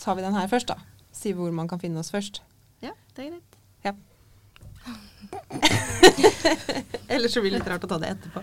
tar 0.00 0.16
vi 0.16 0.24
den 0.24 0.36
her 0.36 0.48
først, 0.48 0.70
da. 0.72 0.76
Si 1.12 1.32
hvor 1.36 1.52
man 1.52 1.68
kan 1.68 1.80
finne 1.82 2.00
oss 2.00 2.10
først. 2.12 2.40
Ja, 2.84 2.92
det 3.16 3.26
er 3.26 3.30
greit. 3.34 3.56
Ja. 3.84 3.92
Ellers 7.14 7.34
så 7.34 7.42
blir 7.42 7.52
det 7.52 7.58
litt 7.60 7.68
rart 7.68 7.84
å 7.84 7.90
ta 7.90 7.98
det 8.00 8.14
etterpå. 8.14 8.40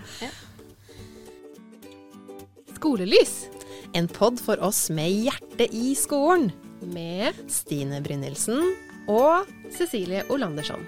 Skolelys 2.78 3.48
En 3.96 4.06
pod 4.06 4.38
for 4.38 4.60
oss 4.62 4.84
med 4.94 5.10
hjerte 5.10 5.66
i 5.74 5.94
skolen. 5.98 6.52
med 6.94 7.34
Stine 7.50 7.98
Brynildsen. 8.04 8.62
og 9.10 9.48
Cecilie 9.74 10.22
Olandersson. 10.30 10.84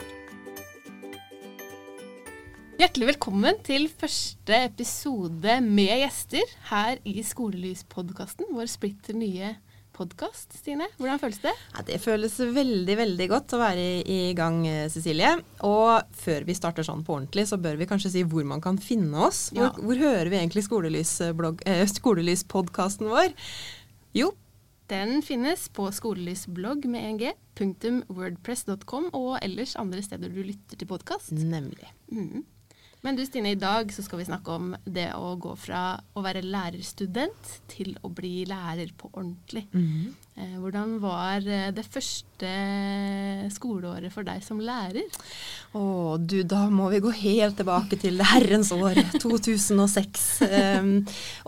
Hjertelig 2.81 3.11
velkommen 3.11 3.59
til 3.65 3.89
første 3.89 4.57
episode 4.69 5.59
med 5.65 5.91
gjester 6.05 6.47
her 6.71 7.01
i 7.05 7.25
Skolelyspodkasten, 7.27 8.47
vår 8.55 8.71
splitter 8.71 9.19
nye 9.19 9.51
podkast. 9.57 9.70
Stine, 10.57 10.87
hvordan 10.99 11.21
føles 11.21 11.39
det? 11.43 11.53
Ja, 11.75 11.83
det 11.87 12.01
føles 12.01 12.37
veldig, 12.39 12.97
veldig 12.97 13.29
godt 13.29 13.55
å 13.57 13.61
være 13.61 13.85
i, 14.01 14.03
i 14.31 14.35
gang, 14.35 14.67
eh, 14.67 14.89
Cecilie. 14.89 15.35
Og 15.67 16.03
før 16.13 16.45
vi 16.49 16.55
starter 16.55 16.83
sånn 16.87 17.05
på 17.05 17.17
ordentlig, 17.19 17.47
så 17.51 17.59
bør 17.61 17.77
vi 17.81 17.87
kanskje 17.91 18.11
si 18.11 18.23
hvor 18.25 18.45
man 18.45 18.61
kan 18.61 18.79
finne 18.79 19.15
oss. 19.29 19.51
Hvor, 19.51 19.69
Ja. 19.69 19.71
hvor 19.77 19.97
hører 19.97 20.31
vi 20.31 20.37
egentlig 20.41 20.65
skolelysblogg- 20.69 21.63
eh, 21.67 21.85
Skolelyspodkasten 21.87 23.09
vår? 23.11 23.35
Jo, 24.15 24.33
Den 24.89 25.23
finnes 25.23 25.69
på 25.69 25.87
skolelysblogg 25.95 26.85
med 26.91 27.05
en 27.23 27.33
punktum 27.55 28.03
wordpress.com, 28.09 29.11
og 29.15 29.39
ellers 29.41 29.77
andre 29.77 30.03
steder 30.03 30.29
du 30.35 30.43
lytter 30.43 30.77
til 30.77 30.89
podkast. 30.89 31.31
nemlig. 31.31 31.87
Mhm. 32.11 32.43
Men 33.03 33.17
du 33.17 33.23
Stine, 33.25 33.55
i 33.55 33.57
dag 33.57 33.93
så 33.93 34.03
skal 34.05 34.21
vi 34.21 34.27
snakke 34.29 34.53
om 34.53 34.75
det 34.85 35.07
å 35.17 35.33
gå 35.41 35.55
fra 35.57 35.95
å 36.13 36.21
være 36.25 36.43
lærerstudent 36.45 37.55
til 37.73 37.95
å 38.05 38.11
bli 38.13 38.45
lærer 38.49 38.93
på 38.97 39.09
ordentlig. 39.15 39.63
Eh, 39.73 40.11
hvordan 40.37 40.99
var 41.03 41.43
eh, 41.45 41.71
det 41.75 41.85
første 41.91 42.51
skoleåret 43.53 44.13
for 44.15 44.25
deg 44.25 44.41
som 44.45 44.61
lærer? 44.63 45.05
Å 45.77 46.17
du, 46.19 46.41
da 46.49 46.65
må 46.73 46.89
vi 46.91 47.01
gå 47.05 47.11
helt 47.15 47.59
tilbake 47.61 47.99
til 48.01 48.19
herrens 48.25 48.71
år, 48.75 48.97
2006. 49.23 50.25
Um, 50.81 50.91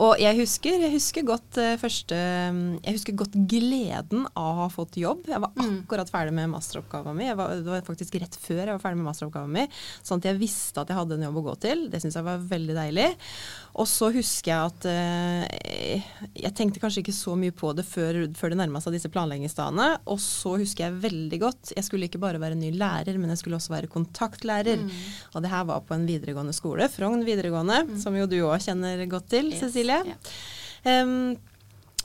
og 0.04 0.20
jeg 0.22 0.36
husker, 0.38 0.76
jeg 0.84 0.92
husker 0.94 1.24
godt 1.26 1.58
uh, 1.58 1.72
første 1.80 2.18
Jeg 2.18 2.94
husker 2.98 3.16
godt 3.18 3.34
gleden 3.50 4.26
av 4.36 4.50
å 4.52 4.60
ha 4.64 4.68
fått 4.72 4.98
jobb. 5.00 5.24
Jeg 5.30 5.40
var 5.42 5.50
Mm. 5.52 5.82
akkurat 5.84 6.08
ferdig 6.10 6.32
med 6.32 6.48
masteroppgaven 6.48 7.16
min. 7.18 7.32
Var, 7.36 7.50
det 7.60 7.68
var 7.68 7.82
faktisk 7.86 8.14
rett 8.22 8.36
før 8.40 8.62
jeg 8.62 8.72
var 8.72 8.80
ferdig 8.82 8.98
med 9.02 9.08
masteroppgaven 9.10 9.52
min. 9.52 9.68
Sånn 10.02 10.22
at 10.22 10.30
jeg 10.30 10.38
visste 10.40 10.80
at 10.80 10.88
jeg 10.90 10.96
hadde 10.96 11.18
en 11.18 11.26
jobb 11.28 11.40
å 11.42 11.44
gå 11.50 11.56
til. 11.60 11.82
Det 11.92 12.00
syns 12.02 12.16
jeg 12.18 12.24
var 12.26 12.40
veldig 12.50 12.76
deilig. 12.78 13.08
Og 13.80 13.86
så 13.88 14.10
husker 14.12 14.50
jeg 14.52 14.68
at 14.68 14.86
eh, 14.90 16.08
jeg 16.42 16.52
tenkte 16.58 16.80
kanskje 16.82 17.00
ikke 17.00 17.14
så 17.16 17.32
mye 17.40 17.54
på 17.56 17.70
det 17.76 17.84
før, 17.88 18.18
før 18.36 18.52
det 18.52 18.58
nærma 18.60 18.82
seg 18.84 18.96
disse 18.98 19.08
planleggingsdagene. 19.12 19.86
Og 20.12 20.20
så 20.20 20.56
husker 20.60 20.86
jeg 20.86 20.98
veldig 21.06 21.38
godt 21.40 21.72
Jeg 21.76 21.86
skulle 21.86 22.08
ikke 22.10 22.20
bare 22.22 22.40
være 22.42 22.58
ny 22.60 22.72
lærer, 22.76 23.16
men 23.20 23.32
jeg 23.32 23.40
skulle 23.40 23.56
også 23.56 23.72
være 23.72 23.88
kontaktlærer. 23.92 24.82
Mm. 24.84 24.90
Og 25.32 25.44
det 25.46 25.52
her 25.54 25.64
var 25.70 25.86
på 25.88 25.96
en 25.96 26.04
videregående 26.08 26.52
skole, 26.56 26.90
Frogn 26.92 27.24
videregående, 27.24 27.80
som 28.02 28.16
jo 28.18 28.28
du 28.28 28.38
òg 28.44 28.60
kjenner 28.66 29.06
godt 29.08 29.30
til, 29.32 29.48
Yes, 29.54 29.64
Cecilie. 29.64 30.02
ja. 30.12 30.18
Em, 30.84 31.36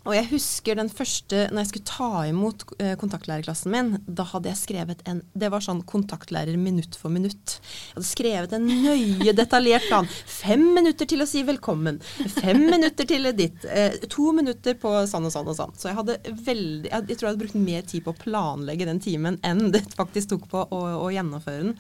og 0.08 0.16
jeg 0.16 0.28
husker 0.32 0.78
den 0.80 0.90
første, 0.92 1.46
når 1.52 1.64
jeg 1.64 1.70
skulle 1.72 1.90
ta 1.90 2.10
imot 2.30 2.64
eh, 2.80 2.94
kontaktlærerklassen 3.00 3.74
min, 3.74 3.90
da 4.08 4.24
hadde 4.30 4.52
jeg 4.54 4.60
skrevet 4.62 5.04
en 5.10 5.20
Det 5.38 5.50
var 5.52 5.64
sånn 5.64 5.82
kontaktlærer 5.88 6.56
minutt 6.60 6.96
for 6.96 7.12
minutt. 7.12 7.58
Jeg 7.60 7.98
hadde 7.98 8.08
skrevet 8.08 8.56
en 8.56 8.68
nøye, 8.68 9.34
detaljert 9.36 9.88
plan. 9.90 10.08
Fem 10.08 10.64
minutter 10.78 11.10
til 11.10 11.24
å 11.24 11.28
si 11.28 11.44
velkommen. 11.48 12.00
Fem 12.38 12.62
minutter 12.70 13.08
til 13.10 13.28
ditt. 13.36 13.66
Eh, 13.68 14.00
to 14.08 14.32
minutter 14.36 14.78
på 14.80 14.94
sånn 15.12 15.28
og 15.28 15.36
sånn 15.36 15.52
og 15.52 15.60
sånn. 15.60 15.76
Så 15.76 15.92
jeg 15.92 16.00
hadde 16.00 16.18
veldig 16.48 16.88
Jeg, 16.88 17.18
tror 17.18 17.28
jeg 17.28 17.34
hadde 17.34 17.44
brukt 17.44 17.60
mer 17.60 17.84
tid 17.92 18.06
på 18.06 18.14
å 18.14 18.22
planlegge 18.22 18.88
den 18.88 19.04
timen 19.04 19.42
enn 19.46 19.74
det 19.76 19.84
faktisk 19.98 20.32
tok 20.32 20.48
på 20.54 20.64
å, 20.64 20.82
å 21.04 21.12
gjennomføre 21.12 21.66
den. 21.66 21.76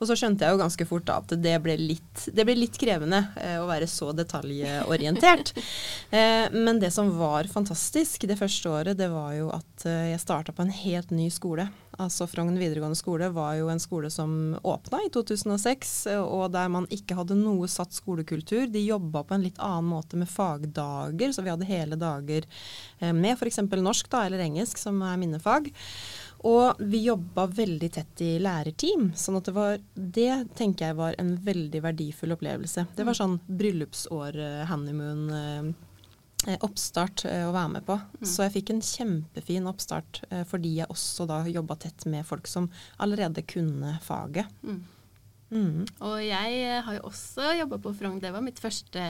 Og 0.00 0.08
så 0.08 0.16
skjønte 0.18 0.46
jeg 0.46 0.54
jo 0.54 0.62
ganske 0.62 0.86
fort 0.88 1.06
da 1.08 1.18
at 1.22 1.34
det 1.42 1.54
ble 1.64 1.76
litt, 1.80 2.26
det 2.32 2.46
ble 2.48 2.56
litt 2.58 2.78
krevende 2.80 3.24
eh, 3.40 3.58
å 3.62 3.68
være 3.70 3.90
så 3.90 4.12
detaljorientert. 4.16 5.54
Eh, 6.12 6.52
men 6.52 6.76
det 6.80 6.90
som 6.92 7.08
var 7.16 7.46
fantastisk 7.48 8.26
det 8.28 8.36
første 8.36 8.68
året, 8.68 8.98
det 8.98 9.06
var 9.08 9.30
jo 9.32 9.46
at 9.54 9.86
eh, 9.88 10.10
jeg 10.10 10.20
starta 10.20 10.52
på 10.52 10.64
en 10.66 10.74
helt 10.74 11.12
ny 11.14 11.30
skole. 11.32 11.64
Altså 12.00 12.24
Frogn 12.26 12.56
videregående 12.56 12.96
skole 12.96 13.28
var 13.34 13.56
jo 13.58 13.68
en 13.68 13.80
skole 13.80 14.08
som 14.10 14.56
åpna 14.64 15.02
i 15.04 15.10
2006, 15.12 15.92
eh, 16.12 16.20
og 16.20 16.52
der 16.54 16.70
man 16.72 16.88
ikke 16.94 17.16
hadde 17.18 17.36
noe 17.36 17.68
satt 17.68 17.92
skolekultur. 17.92 18.66
De 18.72 18.80
jobba 18.80 19.24
på 19.26 19.36
en 19.36 19.44
litt 19.44 19.60
annen 19.60 19.90
måte 19.92 20.16
med 20.20 20.30
fagdager, 20.32 21.34
så 21.34 21.44
vi 21.44 21.52
hadde 21.52 21.68
hele 21.68 21.98
dager 22.00 22.48
eh, 22.98 23.12
med 23.12 23.36
f.eks. 23.36 23.60
norsk 23.76 24.08
da, 24.12 24.24
eller 24.26 24.44
engelsk, 24.46 24.80
som 24.80 25.02
er 25.04 25.20
mine 25.20 25.42
fag. 25.42 25.68
Og 26.48 26.80
vi 26.82 27.04
jobba 27.06 27.46
veldig 27.46 27.88
tett 27.94 28.22
i 28.24 28.32
lærerteam, 28.42 29.12
sånn 29.18 29.38
at 29.38 29.48
det 29.48 29.54
var 29.54 29.78
Det 29.94 30.32
tenker 30.58 30.90
jeg 30.90 30.98
var 30.98 31.16
en 31.22 31.36
veldig 31.44 31.82
verdifull 31.84 32.34
opplevelse. 32.34 32.86
Det 32.96 33.06
var 33.06 33.16
sånn 33.16 33.38
bryllupsår, 33.46 34.38
eh, 34.42 34.64
honeymoon, 34.66 35.22
eh, 35.30 36.52
eh, 36.52 36.58
oppstart 36.66 37.24
å 37.30 37.52
være 37.54 37.72
med 37.76 37.86
på. 37.86 38.00
Så 38.26 38.42
jeg 38.42 38.56
fikk 38.56 38.70
en 38.70 38.82
kjempefin 38.82 39.68
oppstart 39.70 40.24
fordi 40.50 40.76
jeg 40.80 40.90
også 40.90 41.26
da 41.30 41.44
jobba 41.46 41.76
tett 41.78 42.06
med 42.06 42.26
folk 42.26 42.48
som 42.50 42.70
allerede 42.98 43.46
kunne 43.46 43.98
faget. 44.02 44.50
Mm. 44.64 44.82
Mm. 45.52 45.84
Og 46.08 46.16
jeg 46.24 46.60
eh, 46.64 46.80
har 46.84 46.96
jo 46.96 47.04
også 47.10 47.52
jobba 47.58 47.78
på 47.84 47.92
Frogn. 47.96 48.20
Det 48.22 48.32
var 48.32 48.44
mitt 48.44 48.60
første 48.62 49.02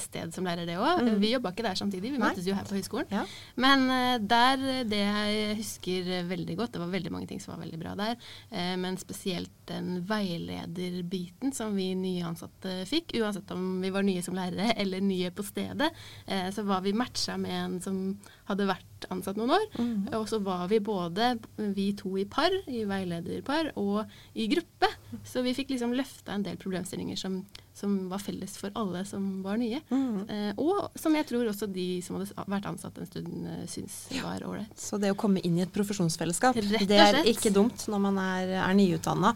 sted 0.00 0.34
som 0.36 0.46
lærer, 0.48 0.68
det 0.68 0.76
òg. 0.76 1.00
Mm. 1.06 1.14
Vi 1.22 1.32
jobba 1.32 1.54
ikke 1.54 1.64
der 1.64 1.78
samtidig, 1.80 2.12
vi 2.12 2.20
Nei. 2.20 2.28
møttes 2.28 2.48
jo 2.48 2.56
her 2.56 2.68
på 2.68 2.76
høyskolen. 2.76 3.08
Ja. 3.14 3.24
Men 3.56 3.86
eh, 3.94 4.16
der, 4.20 4.64
eh, 4.74 4.82
det 4.88 5.00
jeg 5.00 5.58
husker 5.62 6.10
veldig 6.28 6.58
godt, 6.60 6.76
det 6.76 6.82
var 6.84 6.92
veldig 6.92 7.14
mange 7.14 7.30
ting 7.30 7.40
som 7.42 7.54
var 7.54 7.62
veldig 7.64 7.80
bra 7.80 7.94
der, 7.98 8.18
eh, 8.52 8.74
men 8.80 9.00
spesielt 9.00 9.54
den 9.68 10.02
veilederbiten 10.08 11.52
som 11.56 11.76
vi 11.76 11.90
nyansatte 11.98 12.82
fikk, 12.88 13.16
uansett 13.20 13.50
om 13.54 13.78
vi 13.82 13.92
var 13.94 14.04
nye 14.06 14.24
som 14.24 14.36
lærere 14.36 14.74
eller 14.80 15.04
nye 15.04 15.32
på 15.34 15.44
stedet, 15.46 15.90
eh, 16.26 16.48
så 16.54 16.64
var 16.68 16.84
vi 16.84 16.96
matcha 16.96 17.36
med 17.40 17.56
en 17.58 17.80
som 17.84 18.02
hadde 18.48 18.68
vært 18.68 19.06
ansatt 19.12 19.38
noen 19.38 19.54
år. 19.56 19.66
Mm. 19.78 20.08
Og 20.18 20.26
så 20.30 20.40
var 20.44 20.66
vi 20.72 20.80
både 20.84 21.34
vi 21.76 21.90
to 21.98 22.14
i 22.20 22.26
par, 22.28 22.54
i 22.66 22.84
veilederpar, 22.88 23.72
og 23.80 24.08
i 24.34 24.48
gruppe. 24.50 24.90
Så 25.28 25.44
vi 25.46 25.54
fikk 25.56 25.74
liksom 25.74 25.94
løfta 25.96 26.34
en 26.34 26.46
del 26.46 26.58
problemstillinger 26.60 27.20
som, 27.20 27.42
som 27.78 27.94
var 28.10 28.22
felles 28.22 28.56
for 28.58 28.74
alle 28.78 29.04
som 29.06 29.24
var 29.44 29.58
nye. 29.60 29.80
Mm. 29.90 30.16
Eh, 30.28 30.60
og 30.60 30.98
som 30.98 31.14
jeg 31.14 31.26
tror 31.28 31.48
også 31.50 31.68
de 31.70 31.86
som 32.04 32.18
hadde 32.18 32.46
vært 32.50 32.68
ansatt 32.70 32.98
en 32.98 33.08
stund, 33.08 33.46
uh, 33.46 33.64
syns 33.70 33.96
var 34.22 34.42
ålreit. 34.46 34.74
Så 34.78 34.98
det 35.00 35.12
å 35.14 35.18
komme 35.18 35.42
inn 35.46 35.58
i 35.60 35.64
et 35.64 35.74
profesjonsfellesskap, 35.74 36.58
det 36.58 36.98
er 36.98 37.20
ikke 37.30 37.52
dumt 37.54 37.86
når 37.90 38.02
man 38.08 38.18
er, 38.22 38.54
er 38.64 38.76
nyutdanna. 38.78 39.34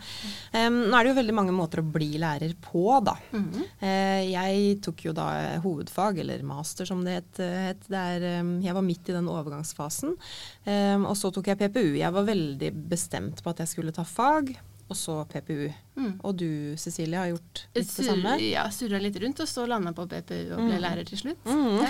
Um, 0.54 0.80
nå 0.88 0.98
er 0.98 1.04
det 1.04 1.12
jo 1.12 1.19
veldig 1.20 1.36
mange 1.38 1.54
måter 1.56 1.82
å 1.82 1.86
bli 1.86 2.10
lærer 2.22 2.56
på, 2.62 2.84
da. 3.06 3.16
Mm. 3.32 3.48
Uh, 3.82 4.22
jeg 4.32 4.80
tok 4.84 5.06
jo 5.09 5.16
da 5.16 5.28
hovedfag, 5.62 6.22
eller 6.24 6.42
master 6.47 6.88
som 6.88 7.04
det 7.06 7.20
het. 7.20 7.42
het. 7.42 7.86
Det 7.88 8.03
er, 8.16 8.28
um, 8.42 8.56
jeg 8.64 8.76
var 8.76 8.86
midt 8.86 9.12
i 9.12 9.16
den 9.16 9.30
overgangsfasen. 9.30 10.16
Um, 10.66 11.06
og 11.10 11.16
så 11.19 11.30
tok 11.34 11.53
jeg 11.53 11.60
PPU. 11.62 11.94
Jeg 12.00 12.14
var 12.14 12.28
veldig 12.28 12.74
bestemt 12.91 13.42
på 13.42 13.53
at 13.53 13.62
jeg 13.62 13.74
skulle 13.74 13.94
ta 13.94 14.04
fag, 14.06 14.54
og 14.92 14.98
så 15.00 15.16
PPU. 15.32 15.70
Mm. 15.92 16.12
Og 16.25 16.36
du, 16.41 16.47
Cecilie, 16.80 17.19
har 17.20 17.28
gjort 17.32 17.64
litt 17.76 17.91
det 17.92 18.04
samme? 18.06 18.30
ja, 18.41 18.62
surra 18.72 18.97
litt 19.03 19.16
rundt, 19.20 19.42
og 19.44 19.48
så 19.50 19.66
landa 19.69 19.92
på 19.97 20.06
PPU 20.08 20.54
og 20.54 20.62
ble 20.62 20.78
Mm. 20.78 20.84
lærer 20.86 21.04
til 21.08 21.19
slutt. 21.20 21.42
Mm. 21.44 21.82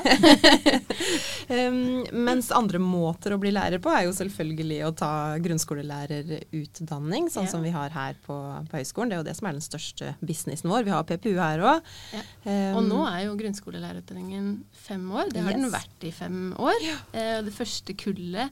um, 1.53 1.79
mens 2.29 2.51
andre 2.55 2.81
måter 2.83 3.35
å 3.37 3.39
bli 3.43 3.53
lærer 3.55 3.79
på 3.83 3.93
er 3.95 4.07
jo 4.09 4.15
selvfølgelig 4.17 4.81
å 4.89 4.93
ta 4.99 5.11
grunnskolelærerutdanning, 5.45 7.29
sånn 7.31 7.47
Ja. 7.47 7.51
som 7.53 7.63
vi 7.63 7.71
har 7.75 7.91
her 7.95 8.15
på, 8.27 8.35
på 8.71 8.79
høyskolen. 8.81 9.11
Det 9.13 9.17
er 9.17 9.23
jo 9.23 9.29
det 9.31 9.37
som 9.39 9.49
er 9.51 9.53
den 9.59 9.65
største 9.65 10.15
businessen 10.23 10.71
vår. 10.73 10.85
Vi 10.89 10.95
har 10.95 11.07
PPU 11.09 11.35
her 11.39 11.63
òg. 11.63 11.81
Ja. 12.13 12.23
Um, 12.47 12.77
Og 12.81 12.85
nå 12.91 13.01
er 13.09 13.25
jo 13.29 13.37
grunnskolelærerutdanningen 13.39 14.53
fem 14.73 15.07
år. 15.13 15.31
Det 15.33 15.43
har 15.47 15.53
den 15.59 15.71
vært 15.73 16.07
i 16.09 16.13
fem 16.15 16.53
år. 16.59 16.79
Ja. 16.85 16.99
Uh, 17.15 17.41
det 17.47 17.55
første 17.55 17.95
kullet 17.99 18.51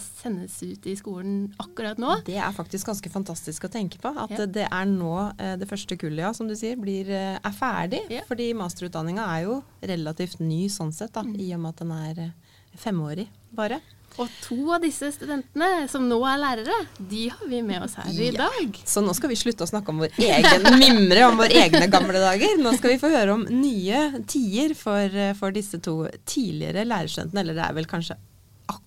sendes 0.00 0.56
ut 0.62 0.86
i 0.86 0.94
skolen 0.96 1.52
akkurat 1.60 1.98
nå. 2.00 2.16
Det 2.26 2.36
er 2.40 2.52
faktisk 2.56 2.86
ganske 2.88 3.10
fantastisk 3.12 3.64
å 3.68 3.70
tenke 3.72 3.98
på. 4.02 4.12
At 4.16 4.30
Ja. 4.30 4.46
det 4.46 4.66
er 4.70 4.84
nå 4.86 5.34
eh, 5.38 5.56
det 5.56 5.68
første 5.68 5.96
kullet, 5.98 6.18
ja, 6.24 6.32
som 6.32 6.48
du 6.48 6.54
sier, 6.56 6.76
blir, 6.76 7.08
eh, 7.10 7.38
er 7.44 7.52
ferdig. 7.52 8.00
Ja. 8.10 8.22
Fordi 8.28 8.52
masterutdanninga 8.54 9.26
er 9.38 9.44
jo 9.44 9.62
relativt 9.82 10.40
ny 10.40 10.68
sånn 10.68 10.92
sett, 10.92 11.12
da, 11.12 11.22
Mm. 11.22 11.36
i 11.40 11.52
og 11.54 11.60
med 11.60 11.68
at 11.68 11.76
den 11.76 11.92
er 11.92 12.18
eh, 12.22 12.30
femårig 12.76 13.28
bare. 13.54 13.80
Og 14.18 14.28
to 14.42 14.70
av 14.74 14.82
disse 14.82 15.08
studentene 15.12 15.88
som 15.88 16.02
nå 16.06 16.18
er 16.28 16.36
lærere, 16.38 16.86
de 17.08 17.28
har 17.30 17.46
vi 17.48 17.62
med 17.62 17.82
oss 17.82 17.94
her 17.94 18.10
i 18.12 18.30
Ja. 18.30 18.48
dag. 18.48 18.72
Så 18.84 19.00
nå 19.02 19.14
skal 19.14 19.30
vi 19.30 19.36
slutte 19.36 19.64
å 19.64 19.70
snakke 19.70 19.88
om 19.88 20.00
vår 20.00 20.10
egen 20.18 20.78
mimre 20.78 21.22
om 21.30 21.36
våre 21.38 21.48
egne 21.48 21.88
gamle 21.90 22.20
dager. 22.20 22.58
Nå 22.60 22.76
skal 22.76 22.90
vi 22.90 22.98
få 22.98 23.08
høre 23.10 23.32
om 23.32 23.44
nye 23.48 24.22
tider 24.26 24.74
for, 24.74 24.98
eh, 24.98 25.32
for 25.32 25.50
disse 25.50 25.80
to 25.80 26.08
tidligere 26.26 26.84
lærerstudentene. 26.84 27.40
Eller 27.40 27.54
det 27.54 27.64
er 27.70 27.72
vel 27.72 27.86
kanskje 27.86 28.16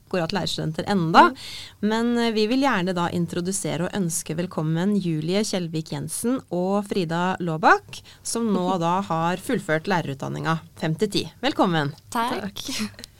akkurat 0.06 0.32
lærerstudenter 0.32 0.86
enda. 0.88 1.32
Men 1.80 2.18
eh, 2.18 2.32
vi 2.34 2.48
vil 2.48 2.62
gjerne 2.64 2.94
da 2.96 3.10
introdusere 3.14 3.88
og 3.88 3.98
ønske 3.98 4.36
velkommen 4.38 4.96
Julie 5.02 5.44
Kjellvik 5.44 5.92
Jensen 5.96 6.40
og 6.54 6.86
Frida 6.90 7.36
Laabak, 7.40 8.02
som 8.24 8.48
nå 8.54 8.78
da 8.86 9.00
har 9.08 9.42
fullført 9.42 9.90
lærerutdanninga 9.92 10.60
5-10. 10.82 11.28
Velkommen. 11.42 11.94
Takk. 12.14 12.62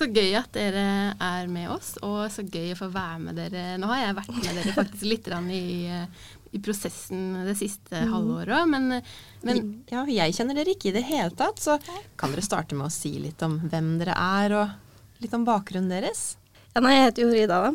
Så 0.00 0.06
gøy 0.08 0.32
at 0.38 0.48
dere 0.56 1.12
er 1.20 1.48
med 1.52 1.68
oss, 1.74 1.98
og 2.00 2.22
så 2.32 2.40
gøy 2.40 2.70
å 2.72 2.76
få 2.78 2.86
være 2.88 3.18
med 3.20 3.36
dere. 3.36 3.74
Nå 3.76 3.90
har 3.90 3.98
jeg 4.00 4.14
vært 4.16 4.30
med 4.32 4.46
dere 4.56 4.72
faktisk 4.72 5.04
litt 5.10 5.26
i, 5.52 5.90
i 6.56 6.60
prosessen 6.64 7.42
det 7.44 7.52
siste 7.58 8.06
mm. 8.06 8.14
halvåret 8.14 8.54
òg, 8.62 8.70
men, 8.70 9.02
men, 9.44 9.60
Ja, 9.92 10.06
jeg 10.08 10.38
kjenner 10.38 10.56
dere 10.56 10.72
ikke 10.72 10.88
i 10.88 10.94
det 10.96 11.04
hele 11.04 11.36
tatt, 11.36 11.60
så 11.60 11.76
kan 12.16 12.32
dere 12.32 12.46
starte 12.46 12.78
med 12.78 12.88
å 12.88 12.94
si 12.94 13.12
litt 13.20 13.44
om 13.44 13.58
hvem 13.66 13.98
dere 14.00 14.16
er, 14.16 14.56
og 14.62 14.89
litt 15.22 15.36
om 15.36 15.46
bakgrunnen 15.46 15.92
deres? 15.92 16.34
Ja, 16.74 16.82
nei, 16.84 16.96
jeg 16.96 17.08
heter 17.08 17.24
jo 17.24 17.30
Frida, 17.32 17.62
da. 17.66 17.72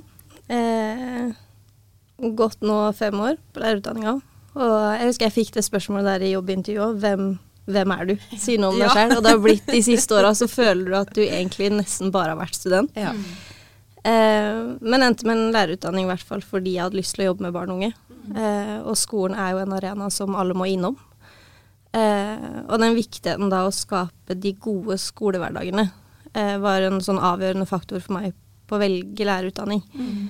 Eh, 0.55 2.29
gått 2.37 2.61
nå 2.65 2.77
fem 2.95 3.17
år 3.19 3.39
på 3.53 3.63
lærerutdanninga. 3.63 4.19
Og 4.55 4.77
jeg 4.95 5.09
husker 5.09 5.27
jeg 5.27 5.35
fikk 5.35 5.57
det 5.57 5.65
spørsmålet 5.67 6.13
der 6.13 6.27
i 6.27 6.35
jobbintervjuet. 6.35 7.01
Hvem 7.03 7.33
hvem 7.65 7.91
er 7.95 8.09
du? 8.11 8.13
Si 8.37 8.59
noe 8.61 8.75
om 8.75 8.77
deg 8.77 8.85
ja. 8.91 8.93
selv. 8.93 9.17
Og 9.17 9.25
det 9.25 9.33
har 9.33 9.41
blitt 9.41 9.73
de 9.73 9.81
siste 9.85 10.15
åra, 10.17 10.31
så 10.37 10.47
føler 10.49 10.85
du 10.85 10.95
at 10.99 11.11
du 11.17 11.23
egentlig 11.25 11.71
nesten 11.73 12.13
bare 12.13 12.35
har 12.35 12.39
vært 12.39 12.57
student. 12.57 12.93
Ja. 12.93 13.13
Eh, 14.05 14.59
men 14.85 15.05
endte 15.05 15.25
med 15.25 15.39
en 15.39 15.55
lærerutdanning 15.55 16.05
i 16.05 16.11
hvert 16.11 16.27
fall 16.27 16.43
fordi 16.45 16.75
jeg 16.75 16.85
hadde 16.85 16.99
lyst 16.99 17.15
til 17.17 17.25
å 17.25 17.31
jobbe 17.31 17.47
med 17.47 17.55
barn 17.55 17.73
og 17.73 17.79
unge. 17.79 17.91
Eh, 18.37 18.77
og 18.85 18.97
skolen 19.01 19.37
er 19.37 19.55
jo 19.55 19.63
en 19.63 19.75
arena 19.77 20.11
som 20.13 20.37
alle 20.37 20.57
må 20.57 20.69
innom. 20.69 20.97
Eh, 21.95 22.47
og 22.67 22.77
den 22.81 22.97
viktigheten 22.97 23.49
da 23.49 23.63
å 23.65 23.73
skape 23.73 24.37
de 24.37 24.53
gode 24.61 24.99
skolehverdagene 25.01 25.87
eh, 26.35 26.55
var 26.61 26.85
en 26.85 27.01
sånn 27.03 27.21
avgjørende 27.21 27.67
faktor 27.69 28.03
for 28.03 28.19
meg 28.19 28.33
på 28.65 28.77
å 28.77 28.81
velge 28.81 29.27
lærerutdanning. 29.27 29.83
Mm. 29.93 30.25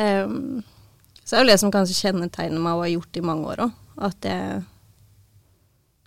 Um, 0.00 0.62
så 1.24 1.34
det 1.36 1.38
er 1.38 1.44
jo 1.44 1.50
det 1.52 1.60
som 1.62 1.72
kanskje 1.74 1.98
kjennetegner 1.98 2.62
meg 2.62 2.76
og 2.76 2.84
har 2.84 2.94
gjort 2.94 3.18
i 3.20 3.24
mange 3.24 3.50
år 3.52 3.64
òg. 3.66 3.74
At 4.00 4.26
jeg 4.26 4.40
er 4.40 4.62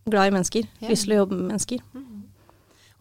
glad 0.10 0.30
i 0.30 0.34
mennesker. 0.36 0.68
Yeah. 0.82 0.92
Lyst 0.92 1.08
til 1.08 1.16
å 1.16 1.22
jobbe 1.24 1.38
med 1.38 1.54
mennesker. 1.54 1.84
Mm. 1.94 2.10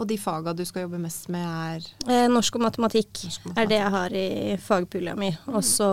Og 0.02 0.08
de 0.10 0.18
faga 0.18 0.54
du 0.56 0.64
skal 0.66 0.86
jobbe 0.86 1.00
mest 1.02 1.28
med, 1.30 1.46
er 1.46 1.88
eh, 2.10 2.28
Norsk 2.30 2.58
og 2.58 2.64
matematikk, 2.64 3.10
norsk 3.22 3.44
og 3.44 3.52
matematikk. 3.52 3.62
er 3.62 3.70
det 3.70 3.80
jeg 3.80 3.94
har 3.94 4.16
i 4.18 4.56
fagpulja 4.62 5.16
mi. 5.18 5.30
Mm. 5.34 5.56
Og 5.56 5.66
så 5.66 5.88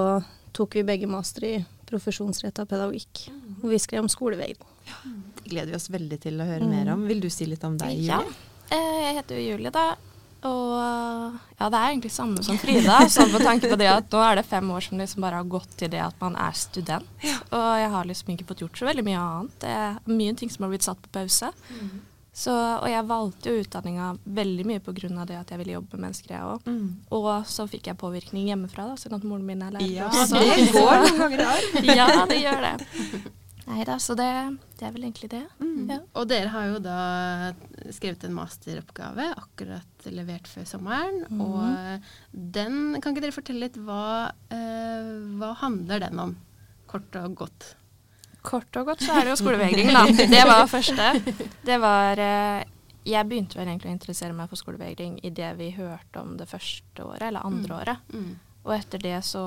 tok 0.56 0.80
vi 0.80 0.86
begge 0.88 1.10
master 1.10 1.46
i 1.46 1.54
profesjonsretta 1.90 2.66
pedagogikk, 2.70 3.28
mm. 3.30 3.56
hvor 3.62 3.74
vi 3.74 3.82
skrev 3.82 4.06
om 4.06 4.12
skolevegring. 4.12 4.62
Ja. 4.90 5.00
Det 5.40 5.50
gleder 5.50 5.74
vi 5.74 5.78
oss 5.78 5.90
veldig 5.94 6.22
til 6.22 6.42
å 6.42 6.48
høre 6.48 6.66
mm. 6.66 6.74
mer 6.74 6.94
om. 6.96 7.06
Vil 7.10 7.22
du 7.24 7.30
si 7.34 7.50
litt 7.50 7.66
om 7.68 7.78
deg, 7.80 7.98
Julie? 7.98 8.18
Ja. 8.18 8.50
Eh, 8.70 9.00
jeg 9.06 9.18
heter 9.20 9.42
jo 9.42 9.48
Julie, 9.54 9.74
da. 9.74 9.88
Og 10.48 10.76
ja, 11.60 11.68
det 11.68 11.76
er 11.76 11.90
egentlig 11.90 12.12
samme 12.16 12.44
som 12.46 12.60
Frida. 12.60 13.02
Sånn 13.12 13.32
på 13.34 13.42
tanke 13.44 13.72
på 13.72 13.80
det 13.80 13.90
at 13.92 14.12
nå 14.14 14.22
er 14.24 14.40
det 14.40 14.46
fem 14.48 14.70
år 14.72 14.86
som 14.86 15.02
liksom 15.02 15.26
bare 15.26 15.42
har 15.42 15.50
gått 15.52 15.74
til 15.82 15.92
det 15.92 16.00
at 16.04 16.20
man 16.22 16.38
er 16.40 16.56
student. 16.56 17.10
Ja. 17.26 17.40
Og 17.56 17.72
jeg 17.82 17.90
har 17.96 18.08
liksom 18.08 18.36
ikke 18.36 18.48
fått 18.52 18.64
gjort 18.64 18.80
så 18.80 18.88
veldig 18.88 19.04
mye 19.08 19.24
annet. 19.24 19.58
Det 19.64 19.74
er 19.82 19.98
mye 20.08 20.38
ting 20.40 20.54
som 20.54 20.66
har 20.66 20.72
blitt 20.72 20.88
satt 20.88 21.02
på 21.04 21.12
pause. 21.20 21.52
Mm. 21.74 21.98
Så, 22.40 22.54
og 22.54 22.88
jeg 22.88 23.04
valgte 23.10 23.52
jo 23.52 23.64
utdanninga 23.66 24.14
veldig 24.24 24.66
mye 24.70 24.80
pga. 24.84 25.26
det 25.28 25.36
at 25.42 25.50
jeg 25.52 25.60
ville 25.60 25.74
jobbe 25.74 25.98
med 25.98 26.06
mennesker, 26.06 26.36
jeg 26.36 26.46
òg. 26.54 26.70
Mm. 26.70 26.86
Og 27.18 27.28
så 27.50 27.66
fikk 27.68 27.90
jeg 27.90 28.00
påvirkning 28.00 28.48
hjemmefra, 28.48 28.86
da, 28.88 28.96
siden 28.96 29.20
at 29.20 29.28
moren 29.28 29.44
min 29.44 29.66
er 29.66 29.76
lærer. 29.76 29.92
Ja, 29.98 30.08
det 30.32 30.70
går 30.72 31.04
noen 31.04 31.20
ganger 31.20 31.44
der. 31.44 31.68
ja, 32.00 32.08
det 32.30 32.40
gjør 32.40 32.64
det. 32.70 32.78
Nei 33.70 33.84
da, 33.86 34.00
så 34.02 34.16
det, 34.18 34.28
det, 34.80 34.88
er 34.88 34.94
vel 34.96 35.06
egentlig 35.06 35.30
det. 35.30 35.44
Mm. 35.62 35.90
Ja. 35.92 36.00
Og 36.18 36.26
dere 36.32 36.50
har 36.50 36.70
jo 36.72 36.80
da 36.82 37.00
skrevet 37.94 38.24
en 38.26 38.34
masteroppgave, 38.34 39.28
akkurat 39.38 40.08
levert 40.10 40.50
før 40.50 40.66
sommeren. 40.66 41.20
Mm. 41.30 41.44
Og 41.46 42.08
den, 42.58 42.80
kan 42.98 43.14
ikke 43.14 43.28
dere 43.28 43.36
fortelle 43.36 43.68
litt 43.68 43.78
hva, 43.86 44.32
uh, 44.34 45.12
hva 45.38 45.52
handler 45.62 46.02
den 46.08 46.24
om, 46.24 46.34
kort 46.90 47.14
og 47.22 47.38
godt? 47.44 47.70
Kort 48.42 48.82
og 48.82 48.90
godt 48.90 49.06
så 49.06 49.20
er 49.20 49.28
det 49.28 49.36
jo 49.36 49.40
skolevegring, 49.44 49.94
da. 49.94 50.06
Det 50.34 50.44
var 50.50 50.66
første. 50.72 51.38
Det 51.68 51.80
var 51.84 52.22
uh, 52.26 52.68
Jeg 53.06 53.30
begynte 53.30 53.60
vel 53.60 53.70
egentlig 53.70 53.92
å 53.92 53.98
interessere 54.00 54.34
meg 54.34 54.50
for 54.50 54.58
skolevegring 54.58 55.20
idet 55.28 55.54
vi 55.60 55.70
hørte 55.78 56.24
om 56.24 56.40
det 56.40 56.50
første 56.50 57.06
året, 57.06 57.30
eller 57.30 57.46
andre 57.46 57.70
mm. 57.70 57.80
året. 57.84 58.14
Mm. 58.18 58.32
Og 58.70 58.76
etter 58.76 59.02
det 59.02 59.18
så 59.26 59.42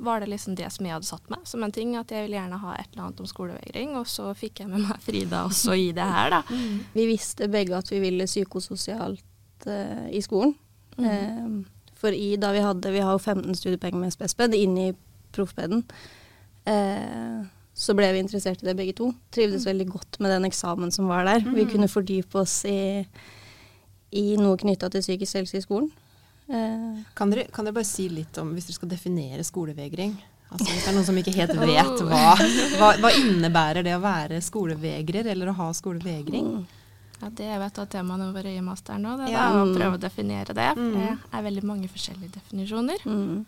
var 0.00 0.22
det 0.22 0.30
liksom 0.32 0.54
det 0.56 0.70
som 0.72 0.86
jeg 0.86 0.94
hadde 0.96 1.08
satt 1.08 1.26
meg 1.28 1.44
som 1.48 1.62
en 1.66 1.72
ting, 1.74 1.92
at 2.00 2.12
jeg 2.14 2.24
ville 2.24 2.38
gjerne 2.38 2.60
ha 2.62 2.76
et 2.78 2.86
eller 2.94 3.06
annet 3.06 3.20
om 3.20 3.28
skolevegring. 3.28 3.92
Og 4.00 4.08
så 4.08 4.30
fikk 4.38 4.62
jeg 4.62 4.70
med 4.72 4.86
meg 4.86 5.02
Frida 5.04 5.42
også 5.50 5.76
i 5.76 5.90
det 5.96 6.06
her, 6.08 6.32
da. 6.32 6.40
Mm. 6.48 6.78
Vi 6.94 7.04
visste 7.10 7.50
begge 7.52 7.76
at 7.76 7.92
vi 7.92 8.00
ville 8.00 8.28
psykososialt 8.30 9.66
uh, 9.68 10.06
i 10.08 10.22
skolen. 10.24 10.54
Mm. 10.96 11.04
Uh, 11.04 11.90
for 12.00 12.16
i 12.16 12.34
da 12.40 12.52
vi 12.54 12.62
hadde 12.62 12.92
Vi 12.92 13.00
har 13.02 13.16
jo 13.16 13.18
15 13.18 13.56
studiepenger 13.58 14.00
med 14.00 14.14
spesped 14.14 14.56
inn 14.56 14.78
i 14.80 14.88
proffpeden. 15.36 15.84
Uh, 16.64 17.44
så 17.76 17.92
ble 17.98 18.08
vi 18.14 18.22
interessert 18.22 18.62
i 18.62 18.70
det 18.70 18.76
begge 18.78 18.94
to. 18.96 19.10
Trivdes 19.34 19.66
mm. 19.66 19.70
veldig 19.74 19.88
godt 19.92 20.20
med 20.24 20.32
den 20.32 20.48
eksamen 20.48 20.94
som 20.94 21.10
var 21.10 21.28
der. 21.28 21.44
Vi 21.44 21.66
mm. 21.66 21.70
kunne 21.74 21.90
fordype 21.92 22.40
oss 22.40 22.62
i, 22.70 23.04
i 24.16 24.24
noe 24.40 24.56
knytta 24.56 24.88
til 24.94 25.04
psykisk 25.04 25.42
helse 25.42 25.60
i 25.60 25.66
skolen. 25.66 25.92
Eh. 26.48 27.02
Kan 27.16 27.30
dere, 27.32 27.46
kan, 27.52 27.64
dere, 27.64 27.76
bare 27.76 27.88
si 27.88 28.08
litt 28.12 28.38
om, 28.38 28.52
hvis 28.52 28.68
dere 28.68 28.76
skal 28.76 28.90
definere 28.90 29.44
skolevegring 29.48 30.12
Altså 30.52 30.66
Hvis 30.68 30.82
det 30.84 30.90
er 30.90 30.94
noen 30.94 31.06
som 31.08 31.16
ikke 31.18 31.32
helt 31.34 31.54
vet 31.72 32.02
hva, 32.04 32.34
hva, 32.78 32.90
hva 33.00 33.12
innebærer 33.16 33.86
det 33.86 33.94
å 33.96 34.02
være 34.02 34.42
skolevegrer 34.44 35.30
eller 35.32 35.50
å 35.50 35.56
ha 35.58 35.70
skolevegring? 35.74 36.50
Mm. 36.52 36.84
Ja, 37.22 37.30
Det 37.30 37.48
er 37.48 37.64
et 37.64 37.80
av 37.80 37.88
temaene 37.90 38.28
våre 38.34 38.52
i 38.52 38.60
masteren 38.62 39.02
nå. 39.06 39.16
Det 39.22 39.32
ja. 39.32 39.48
å 39.56 39.64
prøve 39.72 39.96
å 39.96 40.02
definere 40.02 40.54
det. 40.54 40.68
For 40.76 40.84
mm. 40.84 41.00
det 41.00 41.38
er 41.38 41.46
veldig 41.48 41.66
mange 41.66 41.90
forskjellige 41.90 42.36
definisjoner. 42.36 43.06
Mm. 43.08 43.44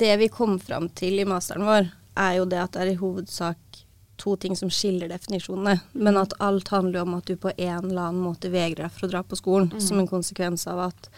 Det 0.00 0.12
vi 0.20 0.28
kom 0.32 0.58
fram 0.60 0.88
til 0.96 1.20
i 1.20 1.28
masteren 1.28 1.68
vår, 1.68 1.90
er 2.20 2.36
jo 2.40 2.48
det 2.50 2.60
at 2.64 2.74
det 2.74 2.84
er 2.84 2.92
i 2.94 3.00
hovedsak 3.00 3.82
to 4.20 4.34
ting 4.36 4.56
som 4.56 4.72
skiller 4.72 5.08
definisjonene. 5.08 5.78
Men 5.92 6.18
at 6.20 6.34
alt 6.44 6.68
handler 6.68 7.04
om 7.04 7.14
at 7.16 7.28
du 7.28 7.36
på 7.40 7.52
en 7.56 7.84
eller 7.84 8.10
annen 8.10 8.24
måte 8.24 8.50
vegrer 8.52 8.84
deg 8.84 8.96
for 8.96 9.06
å 9.06 9.12
dra 9.14 9.22
på 9.24 9.38
skolen. 9.38 9.70
Mm. 9.72 9.84
Som 9.84 10.02
en 10.02 10.10
konsekvens 10.10 10.66
av 10.68 10.82
at 10.90 11.08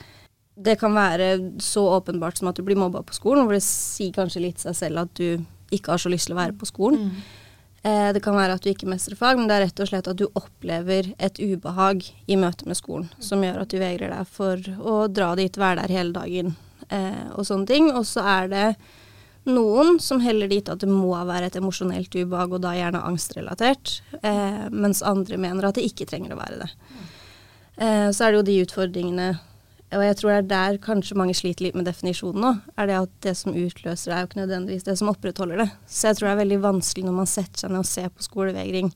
det 0.55 0.77
kan 0.81 0.95
være 0.95 1.35
så 1.63 1.85
åpenbart 1.97 2.39
som 2.39 2.51
at 2.51 2.59
du 2.59 2.65
blir 2.67 2.79
mobba 2.79 3.03
på 3.07 3.17
skolen, 3.17 3.47
hvor 3.47 3.57
det 3.57 3.65
sier 3.65 4.13
kanskje 4.17 4.45
litt 4.45 4.63
seg 4.63 4.77
selv 4.77 5.07
at 5.07 5.15
du 5.17 5.45
ikke 5.73 5.95
har 5.95 6.03
så 6.03 6.13
lyst 6.13 6.29
til 6.29 6.37
å 6.37 6.43
være 6.43 6.57
på 6.59 6.69
skolen. 6.69 7.09
Mm. 7.09 7.23
Eh, 7.83 8.09
det 8.15 8.23
kan 8.23 8.37
være 8.37 8.59
at 8.59 8.65
du 8.65 8.71
ikke 8.71 8.91
mestrer 8.91 9.19
fag, 9.19 9.41
men 9.41 9.49
det 9.51 9.57
er 9.57 9.65
rett 9.67 9.81
og 9.83 9.89
slett 9.91 10.11
at 10.11 10.19
du 10.21 10.29
opplever 10.39 11.09
et 11.19 11.41
ubehag 11.41 12.05
i 12.31 12.37
møte 12.39 12.69
med 12.69 12.79
skolen 12.79 13.09
som 13.19 13.43
gjør 13.43 13.65
at 13.65 13.73
du 13.73 13.81
vegrer 13.81 14.13
deg 14.13 14.29
for 14.29 14.61
å 14.79 14.99
dra 15.11 15.33
dit, 15.39 15.57
være 15.59 15.83
der 15.83 15.97
hele 15.97 16.15
dagen 16.15 16.53
eh, 16.89 17.25
og 17.33 17.49
sånne 17.49 17.67
ting. 17.71 17.89
Og 17.97 18.05
så 18.07 18.23
er 18.37 18.53
det 18.53 18.67
noen 19.51 19.97
som 19.99 20.21
heller 20.23 20.51
dit 20.53 20.69
at 20.71 20.85
det 20.85 20.91
må 20.91 21.17
være 21.17 21.49
et 21.49 21.59
emosjonelt 21.59 22.15
ubehag, 22.15 22.53
og 22.53 22.63
da 22.63 22.77
gjerne 22.77 23.03
angstrelatert, 23.09 23.97
eh, 24.21 24.69
mens 24.71 25.03
andre 25.03 25.41
mener 25.41 25.67
at 25.67 25.81
det 25.81 25.89
ikke 25.89 26.07
trenger 26.13 26.37
å 26.37 26.43
være 26.43 26.61
det. 26.63 26.71
Eh, 27.83 28.11
så 28.13 28.29
er 28.29 28.31
det 28.31 28.39
jo 28.39 28.47
de 28.47 28.61
utfordringene 28.69 29.33
og 29.93 30.05
jeg 30.07 30.19
tror 30.19 30.31
det 30.31 30.39
er 30.39 30.51
der 30.51 30.79
kanskje 30.83 31.17
mange 31.19 31.35
sliter 31.37 31.67
litt 31.67 31.77
med 31.79 31.87
definisjonen 31.89 32.45
nå. 32.45 32.53
Er 32.81 32.89
det 32.89 32.99
at 32.99 33.17
det 33.27 33.35
som 33.39 33.55
utløser 33.55 34.11
det, 34.11 34.15
er 34.17 34.23
jo 34.23 34.31
ikke 34.31 34.41
nødvendigvis 34.43 34.87
det 34.89 34.97
som 35.01 35.11
opprettholder 35.13 35.65
det. 35.65 35.69
Så 35.87 36.11
jeg 36.11 36.19
tror 36.19 36.29
det 36.29 36.35
er 36.35 36.43
veldig 36.43 36.61
vanskelig 36.65 37.07
når 37.09 37.19
man 37.19 37.31
setter 37.31 37.65
seg 37.65 37.75
ned 37.75 37.83
og 37.83 37.91
ser 37.91 38.13
på 38.13 38.27
skolevegring, 38.27 38.93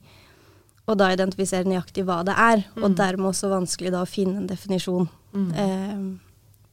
og 0.87 1.01
da 1.01 1.11
identifisere 1.13 1.69
nøyaktig 1.69 2.07
hva 2.07 2.21
det 2.27 2.37
er. 2.39 2.63
Mm. 2.77 2.85
Og 2.87 2.99
dermed 2.99 3.31
også 3.33 3.51
vanskelig 3.53 3.93
da 3.95 4.05
å 4.05 4.09
finne 4.09 4.41
en 4.41 4.49
definisjon 4.51 5.09
mm. 5.35 5.51
eh, 5.65 6.07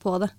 på 0.03 0.19
det 0.23 0.29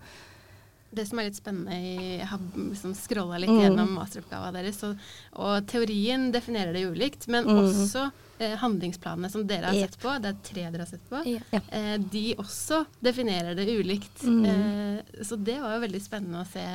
det 0.96 1.06
som 1.08 1.20
er 1.20 1.28
litt 1.28 1.38
spennende 1.38 1.76
Jeg 1.76 2.26
har 2.30 2.42
liksom 2.56 2.94
scrolla 2.98 3.38
litt 3.42 3.52
mm. 3.52 3.60
gjennom 3.62 3.94
masteroppgaven 3.98 4.58
deres. 4.58 4.80
Og, 4.86 5.08
og, 5.36 5.54
teorien 5.70 6.28
definerer 6.34 6.74
det 6.76 6.84
ulikt, 6.90 7.28
men 7.32 7.48
mm. 7.48 7.60
også 7.62 8.04
eh, 8.38 8.56
handlingsplanene 8.60 9.30
som 9.32 9.46
dere 9.48 9.70
har 9.70 9.78
sett 9.86 9.98
på, 10.02 10.12
det 10.22 10.32
er 10.32 10.42
tre 10.48 10.66
dere 10.66 10.84
har 10.84 10.90
sett 10.90 11.08
på, 11.10 11.22
ja. 11.28 11.62
eh, 11.68 11.96
de 11.98 12.26
også 12.40 12.84
definerer 13.04 13.56
det 13.58 13.68
ulikt. 13.70 14.22
Mm. 14.22 14.44
Eh, 14.50 15.24
så 15.24 15.36
det 15.36 15.58
var 15.62 15.76
jo 15.76 15.84
veldig 15.86 16.02
spennende 16.02 16.44
å 16.44 16.48
se. 16.48 16.66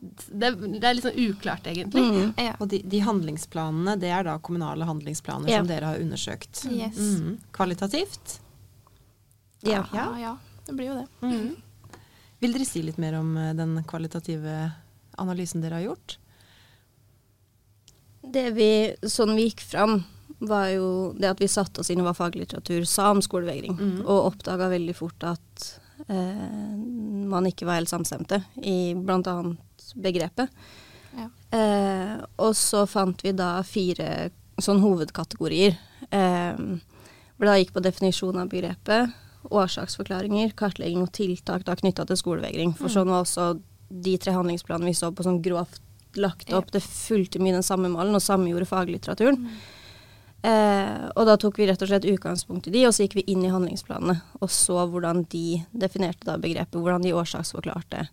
Det, 0.00 0.52
det 0.56 0.84
er 0.84 0.94
litt 0.96 1.04
sånn 1.04 1.18
uklart, 1.28 1.66
egentlig. 1.68 2.04
Mm. 2.06 2.28
Ja. 2.40 2.54
Og 2.58 2.70
de, 2.72 2.80
de, 2.88 3.02
handlingsplanene, 3.04 3.98
det 4.00 4.12
er 4.16 4.24
da 4.30 4.38
kommunale 4.40 4.88
handlingsplaner 4.88 5.52
ja. 5.52 5.60
som 5.60 5.68
dere 5.68 5.92
har 5.92 6.00
undersøkt. 6.00 6.64
Yes. 6.72 6.96
Mm. 6.96 7.34
Kvalitativt? 7.52 8.38
Ja. 9.66 9.84
ja. 9.92 10.38
det 10.66 10.72
blir 10.72 10.88
jo 10.88 11.02
det. 11.02 11.08
Mm. 11.20 11.50
Vil 12.40 12.54
dere 12.56 12.66
si 12.68 12.82
litt 12.84 13.00
mer 13.00 13.18
om 13.20 13.34
eh, 13.36 13.52
den 13.56 13.76
kvalitative 13.88 14.70
analysen 15.20 15.64
dere 15.64 15.80
har 15.80 15.90
gjort? 15.90 16.16
Det 18.20 18.50
vi, 18.56 18.70
sånn 19.08 19.34
vi 19.36 19.48
gikk 19.48 19.62
fram, 19.64 20.00
var 20.40 20.70
jo 20.72 20.88
det 21.20 21.28
at 21.34 21.40
vi 21.40 21.48
satte 21.50 21.82
oss 21.82 21.90
inn 21.92 22.00
i 22.00 22.04
hva 22.04 22.14
faglitteratur 22.16 22.84
sa 22.88 23.10
om 23.12 23.20
skolevegring, 23.24 23.76
mm. 23.76 23.96
og 24.06 24.30
oppdaga 24.32 24.70
veldig 24.72 24.94
fort 24.96 25.24
at 25.28 25.66
eh, 26.08 26.76
man 27.28 27.48
ikke 27.48 27.68
var 27.68 27.80
helt 27.80 27.92
samstemte 27.92 28.40
i 28.56 28.94
bl.a. 28.96 29.36
begrepet. 30.00 30.52
Ja. 31.16 31.26
Eh, 31.58 32.14
og 32.40 32.54
så 32.56 32.86
fant 32.88 33.24
vi 33.24 33.34
da 33.36 33.58
fire 33.66 34.30
sånn 34.60 34.80
hovedkategorier. 34.84 35.76
Eh, 36.08 36.62
hvor 37.36 37.48
det 37.48 37.52
da 37.52 37.60
gikk 37.60 37.74
på 37.76 37.84
definisjon 37.84 38.40
av 38.40 38.48
begrepet, 38.52 39.12
årsaksforklaringer, 39.50 40.54
kartlegging 40.58 41.02
og 41.04 41.12
tiltak 41.16 41.66
da 41.66 41.76
knytta 41.78 42.06
til 42.08 42.18
skolevegring. 42.18 42.74
For 42.78 42.90
mm. 42.90 42.94
sånn 42.96 43.12
var 43.12 43.24
også 43.24 43.50
de 43.90 44.14
tre 44.22 44.34
handlingsplanene 44.36 44.90
vi 44.90 44.96
så 44.98 45.10
på 45.12 45.26
sånn 45.26 45.42
grovt 45.42 45.82
lagt 46.18 46.52
opp. 46.54 46.70
Det 46.74 46.82
fulgte 46.82 47.42
mye 47.42 47.58
den 47.58 47.66
samme 47.66 47.90
malen, 47.90 48.14
og 48.16 48.24
samme 48.24 48.50
gjorde 48.50 48.70
faglitteraturen. 48.70 49.38
Mm. 49.42 49.60
Eh, 50.42 51.08
og 51.20 51.26
da 51.28 51.36
tok 51.36 51.58
vi 51.60 51.66
rett 51.68 51.82
og 51.84 51.90
slett 51.90 52.06
utgangspunkt 52.08 52.70
i 52.70 52.74
de, 52.74 52.86
og 52.88 52.94
så 52.96 53.04
gikk 53.04 53.18
vi 53.18 53.26
inn 53.28 53.42
i 53.44 53.50
handlingsplanene 53.52 54.14
og 54.40 54.52
så 54.54 54.86
hvordan 54.88 55.26
de 55.32 55.60
definerte 55.76 56.24
da 56.24 56.38
begrepet, 56.40 56.78
hvordan 56.80 57.04
de 57.04 57.12
årsaksforklarte. 57.12 58.06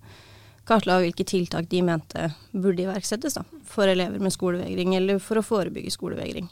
Kartla 0.67 0.97
hvilke 0.99 1.23
tiltak 1.23 1.69
de 1.71 1.79
mente 1.87 2.25
burde 2.51 2.83
iverksettes 2.83 3.37
da, 3.39 3.45
for 3.63 3.87
elever 3.87 4.19
med 4.19 4.35
skolevegring, 4.35 4.97
eller 4.99 5.21
for 5.23 5.39
å 5.39 5.45
forebygge 5.45 5.93
skolevegring. 5.95 6.49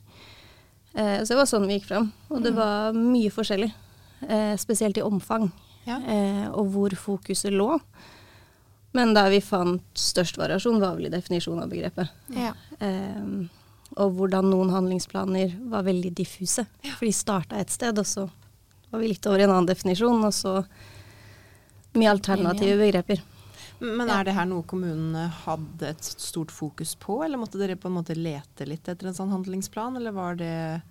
Eh, 0.95 1.19
så 1.19 1.33
det 1.33 1.41
var 1.41 1.49
sånn 1.51 1.67
vi 1.67 1.81
gikk 1.81 1.89
fram. 1.89 2.07
Og 2.31 2.39
det 2.45 2.55
var 2.55 2.95
mye 2.95 3.33
forskjellig, 3.33 3.73
spesielt 4.57 4.97
i 4.97 5.01
omfang, 5.05 5.51
Ja. 5.85 5.97
eh, 6.01 6.47
og 6.51 6.71
hvor 6.73 6.89
fokuset 6.97 7.53
lå. 7.53 7.79
Men 8.93 9.13
der 9.13 9.29
vi 9.29 9.41
fant 9.43 9.83
størst 9.93 10.37
variasjon, 10.39 10.79
var 10.79 10.95
vel 10.95 11.05
i 11.07 11.09
definisjonen 11.13 11.63
av 11.63 11.69
begrepet. 11.69 12.09
Ja. 12.31 12.53
Eh, 12.79 13.47
og 13.97 14.15
hvordan 14.17 14.49
noen 14.49 14.71
handlingsplaner 14.71 15.53
var 15.69 15.83
veldig 15.83 16.13
diffuse. 16.15 16.65
For 16.97 17.05
de 17.05 17.11
starta 17.13 17.59
et 17.59 17.69
sted, 17.69 17.97
og 17.99 18.05
så 18.07 18.29
var 18.91 18.99
vi 18.99 19.09
litt 19.11 19.25
over 19.27 19.39
i 19.39 19.43
en 19.43 19.51
annen 19.51 19.67
definisjon, 19.69 20.23
og 20.25 20.33
så 20.33 20.65
mye 21.95 22.11
alternative 22.11 22.77
begreper. 22.79 23.21
Men 23.79 24.09
er 24.09 24.23
det 24.23 24.33
her 24.37 24.45
noe 24.47 24.63
kommunene 24.63 25.27
hadde 25.43 25.89
et 25.91 26.03
stort 26.03 26.51
fokus 26.51 26.95
på, 26.95 27.19
eller 27.25 27.37
måtte 27.39 27.59
dere 27.59 27.75
på 27.75 27.89
en 27.91 27.97
måte 27.97 28.15
lete 28.15 28.65
litt 28.67 28.87
etter 28.87 29.07
en 29.11 29.17
sånn 29.17 29.31
handlingsplan, 29.35 29.97
eller 29.99 30.15
var 30.15 30.35
det 30.39 30.81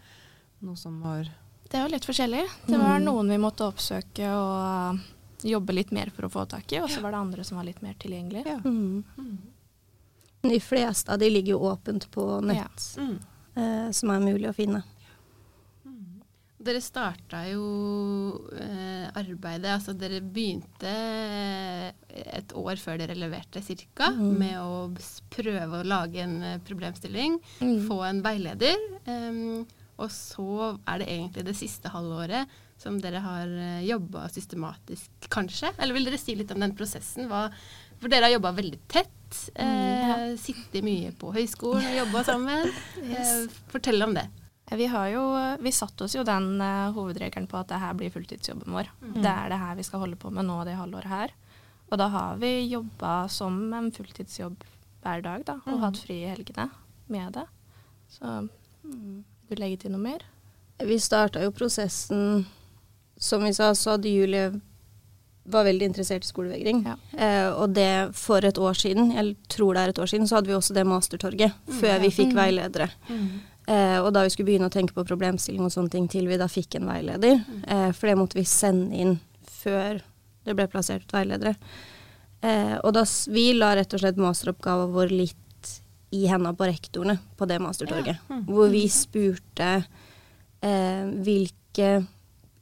noe 0.65 0.77
som 0.77 1.01
var 1.05 1.29
Det 1.75 1.81
var 1.83 1.89
litt 1.91 2.05
forskjellig. 2.07 2.45
Det 2.71 2.79
var 2.79 3.01
noen 3.03 3.33
vi 3.33 3.37
måtte 3.43 3.67
oppsøke 3.67 4.29
og 4.31 5.01
jobbe 5.45 5.75
litt 5.75 5.91
mer 5.93 6.13
for 6.15 6.29
å 6.29 6.31
få 6.31 6.45
tak 6.49 6.71
i, 6.73 6.79
og 6.79 6.87
så 6.93 7.03
var 7.03 7.11
det 7.17 7.19
andre 7.25 7.45
som 7.45 7.59
var 7.59 7.67
litt 7.67 7.81
mer 7.83 7.97
tilgjengelige. 7.99 8.47
Ja. 8.47 8.61
Mm. 8.63 9.03
De 10.45 10.61
fleste 10.63 11.11
av 11.11 11.19
de 11.19 11.33
ligger 11.35 11.57
jo 11.57 11.65
åpent 11.73 12.07
på 12.15 12.29
nett, 12.47 12.85
Mm. 13.01 13.19
eh, 13.57 13.91
som 13.91 14.11
er 14.15 14.21
mulig 14.23 14.49
å 14.53 14.55
finne. 14.55 14.85
Dere 16.65 16.81
starta 16.81 17.43
jo 17.51 17.65
eh, 18.57 19.11
arbeidet, 19.19 19.69
altså 19.75 19.93
dere 19.99 20.21
begynte 20.23 20.89
eh, 20.89 21.91
et 22.39 22.55
år 22.57 22.77
før 22.81 22.99
dere 23.03 23.15
leverte 23.19 23.61
cirka, 23.67 24.13
Mm. 24.15 24.39
med 24.39 24.59
å 24.63 24.95
prøve 25.29 25.83
å 25.83 25.85
lage 25.85 26.23
en 26.23 26.43
eh, 26.43 26.59
problemstilling, 26.65 27.41
Mm. 27.61 27.89
få 27.89 27.99
en 28.09 28.23
veileder, 28.23 28.77
em, 29.07 29.67
og 29.95 30.11
så 30.11 30.75
er 30.91 31.01
det 31.01 31.09
egentlig 31.11 31.45
det 31.47 31.57
siste 31.59 31.91
halvåret 31.93 32.51
som 32.81 32.97
dere 33.01 33.23
har 33.23 33.49
uh, 33.49 33.83
jobba 33.87 34.27
systematisk, 34.33 35.11
kanskje? 35.33 35.71
Eller 35.79 35.97
vil 35.97 36.09
dere 36.09 36.21
si 36.21 36.35
litt 36.37 36.51
om 36.55 36.63
den 36.63 36.75
prosessen? 36.77 37.29
Hva, 37.31 37.47
for 38.01 38.13
dere 38.13 38.29
har 38.29 38.35
jobba 38.35 38.55
veldig 38.57 38.81
tett, 38.91 39.11
eh, 39.59 40.35
sittet 40.39 40.85
mye 40.87 41.13
på 41.19 41.31
høyskolen 41.35 41.87
og 41.93 42.01
jobba 42.03 42.25
sammen. 42.27 42.73
Eh, 43.15 43.47
fortell 43.71 44.03
om 44.03 44.15
det. 44.17 44.27
Vi, 44.75 44.87
har 44.91 45.09
jo, 45.13 45.23
vi 45.61 45.71
satte 45.75 46.07
oss 46.07 46.15
jo 46.17 46.25
den 46.27 46.57
uh, 46.59 46.91
hovedregelen 46.97 47.47
på 47.51 47.59
at 47.61 47.69
det 47.71 47.79
her 47.83 47.97
blir 47.99 48.11
fulltidsjobben 48.11 48.75
vår. 48.75 48.89
Det 49.15 49.31
er 49.31 49.53
det 49.53 49.59
her 49.61 49.77
vi 49.79 49.85
skal 49.87 50.03
holde 50.03 50.19
på 50.19 50.33
med 50.35 50.49
nå 50.49 50.57
det 50.67 50.77
halvåret 50.79 51.11
her. 51.11 51.35
Og 51.93 52.01
da 52.01 52.09
har 52.11 52.41
vi 52.41 52.51
jobba 52.73 53.29
som 53.31 53.61
en 53.77 53.93
fulltidsjobb 53.95 54.65
hver 55.05 55.23
dag, 55.23 55.45
da, 55.47 55.59
og 55.69 55.83
hatt 55.85 56.01
fri 56.01 56.23
i 56.25 56.31
helgene 56.33 56.71
med 57.13 57.37
det. 57.37 57.45
Så 58.17 58.33
vil 58.83 59.23
du 59.51 59.55
legge 59.61 59.81
til 59.85 59.91
noe 59.95 60.01
mer? 60.01 60.23
Vi 60.85 60.97
starta 60.99 61.43
jo 61.45 61.51
prosessen 61.55 62.47
Som 63.19 63.45
vi 63.45 63.53
sa, 63.55 63.71
så 63.75 63.93
hadde 63.95 64.11
Julie 64.11 64.61
var 65.47 65.65
veldig 65.65 65.87
interessert 65.91 66.25
i 66.25 66.27
skolevegring. 66.27 66.79
Ja. 66.89 66.95
Eh, 67.21 67.51
og 67.53 67.75
det 67.77 68.15
for 68.17 68.41
et 68.45 68.57
år 68.59 68.73
siden, 68.81 69.11
jeg 69.13 69.37
tror 69.53 69.75
det 69.77 69.83
er 69.83 69.89
et 69.93 69.99
år 70.01 70.09
siden, 70.09 70.27
så 70.27 70.39
hadde 70.39 70.49
vi 70.49 70.55
også 70.57 70.73
det 70.75 70.87
mastertorget. 70.89 71.53
Før 71.81 72.01
vi 72.01 72.09
fikk 72.11 72.33
Mm. 72.33 72.39
veiledere. 72.41 72.89
Eh, 73.69 73.99
og 74.01 74.13
da 74.15 74.23
vi 74.25 74.31
skulle 74.31 74.47
begynne 74.49 74.71
å 74.71 74.73
tenke 74.73 74.95
på 74.97 75.05
problemstilling 75.05 75.61
og 75.65 75.71
sånne 75.71 75.91
ting 75.91 76.09
til 76.09 76.27
vi 76.27 76.37
da 76.41 76.47
fikk 76.49 76.75
en 76.77 76.87
veileder. 76.89 77.45
Eh, 77.69 77.93
for 77.93 78.07
det 78.09 78.17
måtte 78.17 78.35
vi 78.35 78.45
sende 78.45 78.97
inn 78.97 79.21
før 79.47 80.01
det 80.45 80.57
ble 80.57 80.67
plassert 80.67 81.03
ut 81.05 81.13
veiledere. 81.13 81.55
Eh, 82.43 82.79
og 82.83 82.93
da 82.95 83.05
vi 83.29 83.53
la 83.53 83.75
rett 83.77 83.93
og 83.95 84.01
slett 84.01 84.17
masteroppgaven 84.17 84.93
vår 84.93 85.09
litt 85.13 85.44
i 86.15 86.25
hendene 86.31 86.55
på 86.57 86.69
rektorene 86.69 87.19
på 87.39 87.49
det 87.51 87.61
mastertorget. 87.63 88.21
Hvor 88.49 88.71
vi 88.73 88.85
spurte 88.93 89.71
eh, 90.65 91.05
hvilke 91.27 91.91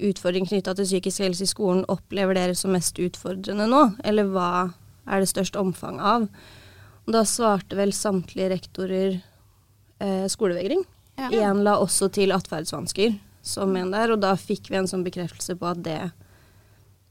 utfordringer 0.03 0.55
knytta 0.55 0.75
til 0.79 0.89
psykisk 0.89 1.23
helse 1.23 1.47
i 1.47 1.51
skolen 1.51 1.85
opplever 1.93 2.37
dere 2.39 2.57
som 2.59 2.75
mest 2.75 2.99
utfordrende 3.03 3.69
nå? 3.71 3.85
Eller 4.05 4.31
hva 4.33 4.73
er 5.07 5.23
det 5.23 5.31
største 5.31 5.61
omfanget 5.61 6.07
av? 6.15 6.27
Og 7.07 7.15
da 7.17 7.25
svarte 7.27 7.79
vel 7.79 7.95
samtlige 7.97 8.51
rektorer 8.55 9.19
eh, 9.19 10.27
skolevegring. 10.31 10.85
Ja. 11.19 11.53
La 11.55 11.77
også 11.83 12.09
til 12.13 12.33
atferdsvansker 12.35 13.15
som 13.43 13.75
en 13.77 13.91
der, 13.93 14.15
og 14.15 14.23
da 14.23 14.33
fikk 14.39 14.71
vi 14.71 14.79
en 14.79 14.89
sånn 14.89 15.05
bekreftelse 15.05 15.57
på 15.59 15.67
at 15.69 15.83
det, 15.85 15.99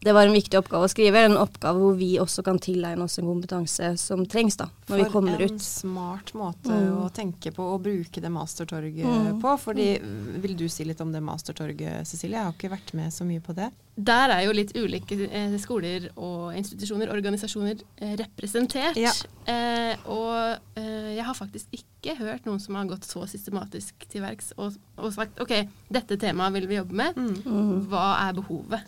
det 0.02 0.14
var 0.18 0.26
en 0.26 0.34
viktig 0.34 0.58
oppgave 0.58 0.88
å 0.88 0.90
skrive. 0.90 1.20
En 1.28 1.38
oppgave 1.38 1.78
hvor 1.78 1.96
vi 2.00 2.16
også 2.22 2.42
kan 2.44 2.58
tilegne 2.60 3.04
oss 3.06 3.20
en 3.22 3.28
kompetanse 3.30 3.92
som 4.02 4.24
trengs 4.26 4.58
da, 4.58 4.66
når 4.90 5.04
vi 5.04 5.10
kommer 5.14 5.36
ut. 5.38 5.44
For 5.44 5.54
en 5.54 5.60
smart 5.60 6.34
måte 6.34 6.72
Mm. 6.74 6.98
å 7.06 7.12
tenke 7.14 7.52
på 7.54 7.62
og 7.76 7.84
bruke 7.84 8.22
det 8.22 8.32
mastertorget 8.32 9.06
Mm. 9.06 9.40
på. 9.42 9.58
Fordi, 9.60 10.00
Vil 10.42 10.56
du 10.58 10.68
si 10.70 10.84
litt 10.84 11.00
om 11.02 11.12
det 11.12 11.22
mastertorget, 11.22 12.08
Cecilie? 12.08 12.38
Jeg 12.38 12.44
har 12.46 12.54
ikke 12.54 12.72
vært 12.72 12.94
med 12.94 13.12
så 13.14 13.24
mye 13.26 13.40
på 13.42 13.54
det. 13.54 13.72
Der 14.02 14.30
er 14.32 14.46
jo 14.46 14.54
litt 14.54 14.72
ulike 14.76 15.30
eh, 15.30 15.58
skoler 15.60 16.10
og 16.18 16.56
institusjoner, 16.56 17.12
organisasjoner, 17.12 17.82
eh, 18.00 18.16
representert. 18.18 18.96
Ja. 18.98 19.12
Eh, 19.46 19.96
og 20.08 20.58
eh, 20.78 21.14
jeg 21.16 21.24
har 21.24 21.34
faktisk 21.36 21.68
ikke 21.76 22.18
hørt 22.18 22.46
noen 22.46 22.60
som 22.60 22.74
har 22.76 22.86
gått 22.86 23.04
så 23.06 23.28
systematisk 23.28 23.94
til 24.10 24.22
verks 24.22 24.54
og, 24.58 24.74
og 24.98 25.14
sagt 25.14 25.40
OK, 25.40 25.68
dette 25.92 26.18
temaet 26.18 26.54
vil 26.54 26.68
vi 26.68 26.76
jobbe 26.80 26.94
med. 26.94 27.16
Mm. 27.16 27.86
Hva 27.92 28.30
er 28.30 28.34
behovet? 28.34 28.82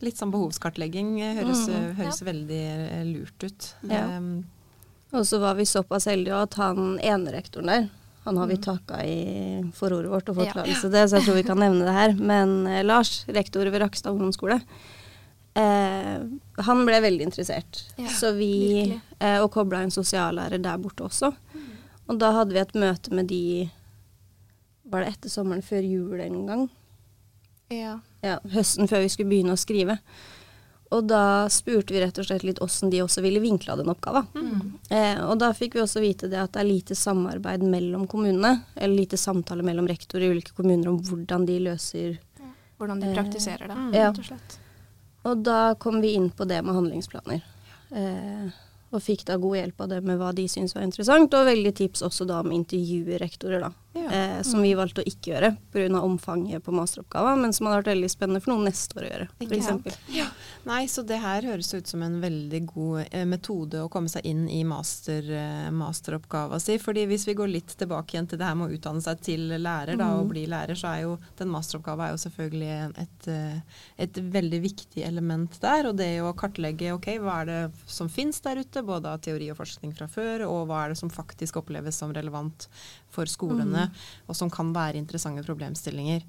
Litt 0.00 0.16
sånn 0.20 0.30
behovskartlegging 0.30 1.16
eh, 1.20 1.34
høres, 1.40 1.64
Mm. 1.68 1.74
eh, 1.74 1.94
høres 1.98 2.20
veldig 2.22 2.60
eh, 2.92 3.04
lurt 3.08 3.44
ut. 3.48 3.74
Ja. 3.90 4.04
Um, 4.18 4.44
Og 5.12 5.24
så 5.24 5.38
var 5.40 5.54
vi 5.56 5.64
såpass 5.64 6.04
heldige 6.06 6.36
at 6.42 6.54
han 6.60 6.98
ene 7.00 7.32
rektoren 7.32 7.66
der, 7.66 7.88
han 8.26 8.36
har 8.36 8.46
vi 8.46 8.56
takka 8.60 8.98
i 9.08 9.62
forordet 9.72 10.10
vårt 10.12 10.28
og 10.28 10.36
fått 10.36 10.54
Ja. 10.54 10.62
til 10.64 10.90
det, 10.92 11.06
så 11.08 11.16
jeg 11.16 11.24
tror 11.24 11.34
vi 11.34 11.42
kan 11.48 11.56
nevne 11.58 11.84
det 11.86 11.94
her. 11.96 12.12
Men 12.12 12.66
eh, 12.66 12.82
Lars, 12.84 13.24
rektor 13.26 13.64
ved 13.70 13.80
Rakstad 13.80 14.12
ungdomsskole, 14.12 14.60
eh, 15.56 16.18
han 16.68 16.84
ble 16.86 17.00
veldig 17.00 17.24
interessert. 17.24 17.84
Ja, 17.96 18.06
så 18.12 18.34
vi, 18.36 19.00
eh, 19.18 19.38
og 19.42 19.50
kobla 19.50 19.80
en 19.82 19.90
sosiallærer 19.90 20.60
der 20.62 20.76
borte 20.78 21.04
også. 21.08 21.32
Og 22.08 22.18
da 22.20 22.30
hadde 22.32 22.52
vi 22.52 22.60
et 22.60 22.74
møte 22.74 23.10
med 23.12 23.26
de 23.28 23.70
Var 24.90 25.04
det 25.04 25.08
etter 25.18 25.28
sommeren, 25.28 25.60
før 25.60 25.82
jul 25.84 26.20
en 26.20 26.46
gang? 26.46 26.70
Ja. 27.68 27.98
Ja, 28.24 28.38
høsten 28.54 28.90
før 28.90 29.04
vi 29.04 29.12
skulle 29.12 29.32
begynne 29.32 29.54
å 29.54 29.60
skrive. 29.60 29.98
Og 30.88 31.04
da 31.04 31.48
spurte 31.52 31.92
vi 31.92 32.00
rett 32.00 32.16
og 32.16 32.24
slett 32.24 32.46
litt 32.46 32.62
åssen 32.64 32.88
de 32.88 33.02
også 33.04 33.20
ville 33.20 33.42
vinkla 33.44 33.76
den 33.76 33.90
oppgava. 33.92 34.22
Eh, 34.88 35.18
og 35.20 35.36
da 35.42 35.50
fikk 35.52 35.76
vi 35.76 35.82
også 35.82 36.00
vite 36.00 36.30
det 36.32 36.38
at 36.40 36.54
det 36.54 36.62
er 36.62 36.68
lite 36.70 36.96
samarbeid 36.96 37.60
mellom 37.60 38.06
kommunene, 38.08 38.54
eller 38.74 38.96
lite 38.96 39.18
samtale 39.20 39.66
mellom 39.66 39.88
rektorer 39.90 40.24
i 40.24 40.30
ulike 40.32 40.56
kommuner 40.56 40.88
om 40.88 40.96
hvordan 41.04 41.44
de 41.48 41.58
løser 41.66 42.16
Hvordan 42.78 43.00
de 43.02 43.08
Eh, 43.10 43.14
praktiserer 43.14 43.66
det, 43.66 43.76
ja. 43.98 44.08
rett 44.08 44.18
og 44.22 44.26
slett. 44.30 44.58
Og 45.26 45.40
da 45.42 45.74
kom 45.82 46.00
vi 46.00 46.12
inn 46.14 46.30
på 46.30 46.46
det 46.46 46.62
med 46.62 46.76
handlingsplaner. 46.76 47.42
Eh, 47.90 48.58
og 48.88 49.02
fikk 49.04 49.26
da 49.28 49.36
god 49.40 49.56
hjelp 49.58 49.82
av 49.84 49.90
det 49.92 49.98
med 50.06 50.16
hva 50.20 50.30
de 50.36 50.46
syntes 50.48 50.74
var 50.76 50.86
interessant, 50.86 51.34
og 51.36 51.48
veldig 51.48 51.72
tips 51.76 52.04
også 52.06 52.26
da 52.28 52.38
om 52.40 52.54
intervjue 52.56 53.18
rektorer, 53.20 53.66
da. 53.66 53.72
Ja. 53.98 54.06
Eh, 54.14 54.38
som 54.46 54.62
vi 54.62 54.72
valgte 54.78 55.02
å 55.02 55.08
ikke 55.08 55.32
gjøre 55.32 55.50
pga. 55.74 56.00
omfanget 56.00 56.64
på 56.64 56.72
masteroppgaven, 56.76 57.42
men 57.42 57.52
som 57.52 57.66
hadde 57.66 57.82
vært 57.82 57.92
veldig 57.92 58.10
spennende 58.12 58.44
for 58.44 58.54
noen 58.54 58.70
neste 58.70 58.96
år 58.96 59.04
å 59.06 59.10
gjøre, 59.12 59.28
f.eks. 59.40 59.66
sant? 59.66 59.90
Nei, 60.68 60.82
så 60.88 61.00
det 61.06 61.16
her 61.22 61.46
høres 61.48 61.70
ut 61.72 61.88
som 61.88 62.02
en 62.04 62.18
veldig 62.20 62.58
god 62.68 62.98
eh, 63.06 63.24
metode 63.28 63.80
å 63.80 63.88
komme 63.92 64.10
seg 64.12 64.26
inn 64.28 64.42
i 64.52 64.60
master, 64.68 65.24
eh, 65.32 65.68
masteroppgava 65.72 66.58
si. 66.60 66.76
fordi 66.82 67.06
hvis 67.08 67.24
vi 67.28 67.34
går 67.38 67.48
litt 67.48 67.72
tilbake 67.80 68.14
igjen 68.14 68.28
til 68.28 68.40
det 68.40 68.44
her 68.50 68.58
med 68.58 68.68
å 68.68 68.76
utdanne 68.76 69.00
seg 69.04 69.22
til 69.24 69.46
lærer 69.54 69.96
da, 69.96 70.10
og 70.18 70.28
bli 70.34 70.42
lærer, 70.50 70.76
så 70.76 70.90
er 70.90 71.06
jo 71.06 71.14
den 71.38 71.48
masteroppgava 71.54 72.08
er 72.08 72.12
jo 72.12 72.20
selvfølgelig 72.26 73.00
et, 73.04 73.30
eh, 73.32 73.80
et 74.04 74.20
veldig 74.36 74.60
viktig 74.66 75.06
element 75.08 75.56
der. 75.62 75.88
Og 75.88 75.96
det 76.02 76.10
å 76.20 76.34
kartlegge 76.36 76.92
ok, 76.98 77.08
hva 77.24 77.38
er 77.40 77.48
det 77.48 77.62
som 77.88 78.12
finnes 78.12 78.42
der 78.44 78.60
ute, 78.60 78.84
både 78.84 79.14
av 79.14 79.24
teori 79.24 79.48
og 79.54 79.60
forskning 79.62 79.96
fra 79.96 80.10
før, 80.10 80.44
og 80.50 80.68
hva 80.68 80.84
er 80.84 80.92
det 80.92 81.00
som 81.00 81.12
faktisk 81.12 81.62
oppleves 81.62 81.96
som 81.96 82.12
relevant 82.12 82.68
for 83.14 83.30
skolene, 83.30 83.88
og 84.28 84.36
som 84.36 84.52
kan 84.52 84.76
være 84.76 85.00
interessante 85.00 85.46
problemstillinger. 85.48 86.28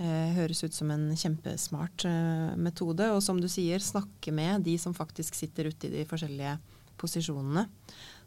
Eh, 0.00 0.32
høres 0.32 0.62
ut 0.64 0.72
som 0.72 0.88
en 0.94 1.10
kjempesmart 1.12 2.06
eh, 2.08 2.52
metode. 2.56 3.10
Og 3.12 3.20
som 3.24 3.40
du 3.40 3.48
sier, 3.52 3.82
snakke 3.84 4.32
med 4.32 4.64
de 4.64 4.78
som 4.80 4.96
faktisk 4.96 5.36
sitter 5.36 5.68
ute 5.68 5.90
i 5.90 5.92
de 5.98 6.06
forskjellige 6.08 6.56
posisjonene. 7.00 7.66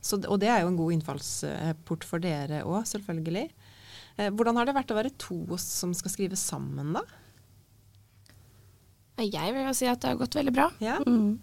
Så, 0.03 0.19
og 0.27 0.37
det 0.41 0.51
er 0.51 0.61
jo 0.61 0.69
en 0.69 0.77
god 0.77 0.97
innfallsport 0.97 2.05
for 2.05 2.21
dere 2.21 2.61
òg, 2.67 2.83
selvfølgelig. 2.89 3.47
Eh, 4.19 4.29
hvordan 4.29 4.59
har 4.59 4.69
det 4.69 4.77
vært 4.77 4.93
å 4.93 4.99
være 4.99 5.15
to 5.21 5.57
som 5.61 5.95
skal 5.97 6.13
skrive 6.13 6.39
sammen, 6.39 6.93
da? 6.97 7.05
Jeg 9.23 9.53
vil 9.53 9.65
jo 9.65 9.73
si 9.77 9.89
at 9.89 10.01
det 10.01 10.09
har 10.09 10.19
gått 10.19 10.37
veldig 10.37 10.53
bra. 10.53 10.69
Ja. 10.83 10.99
Mm. 11.05 11.39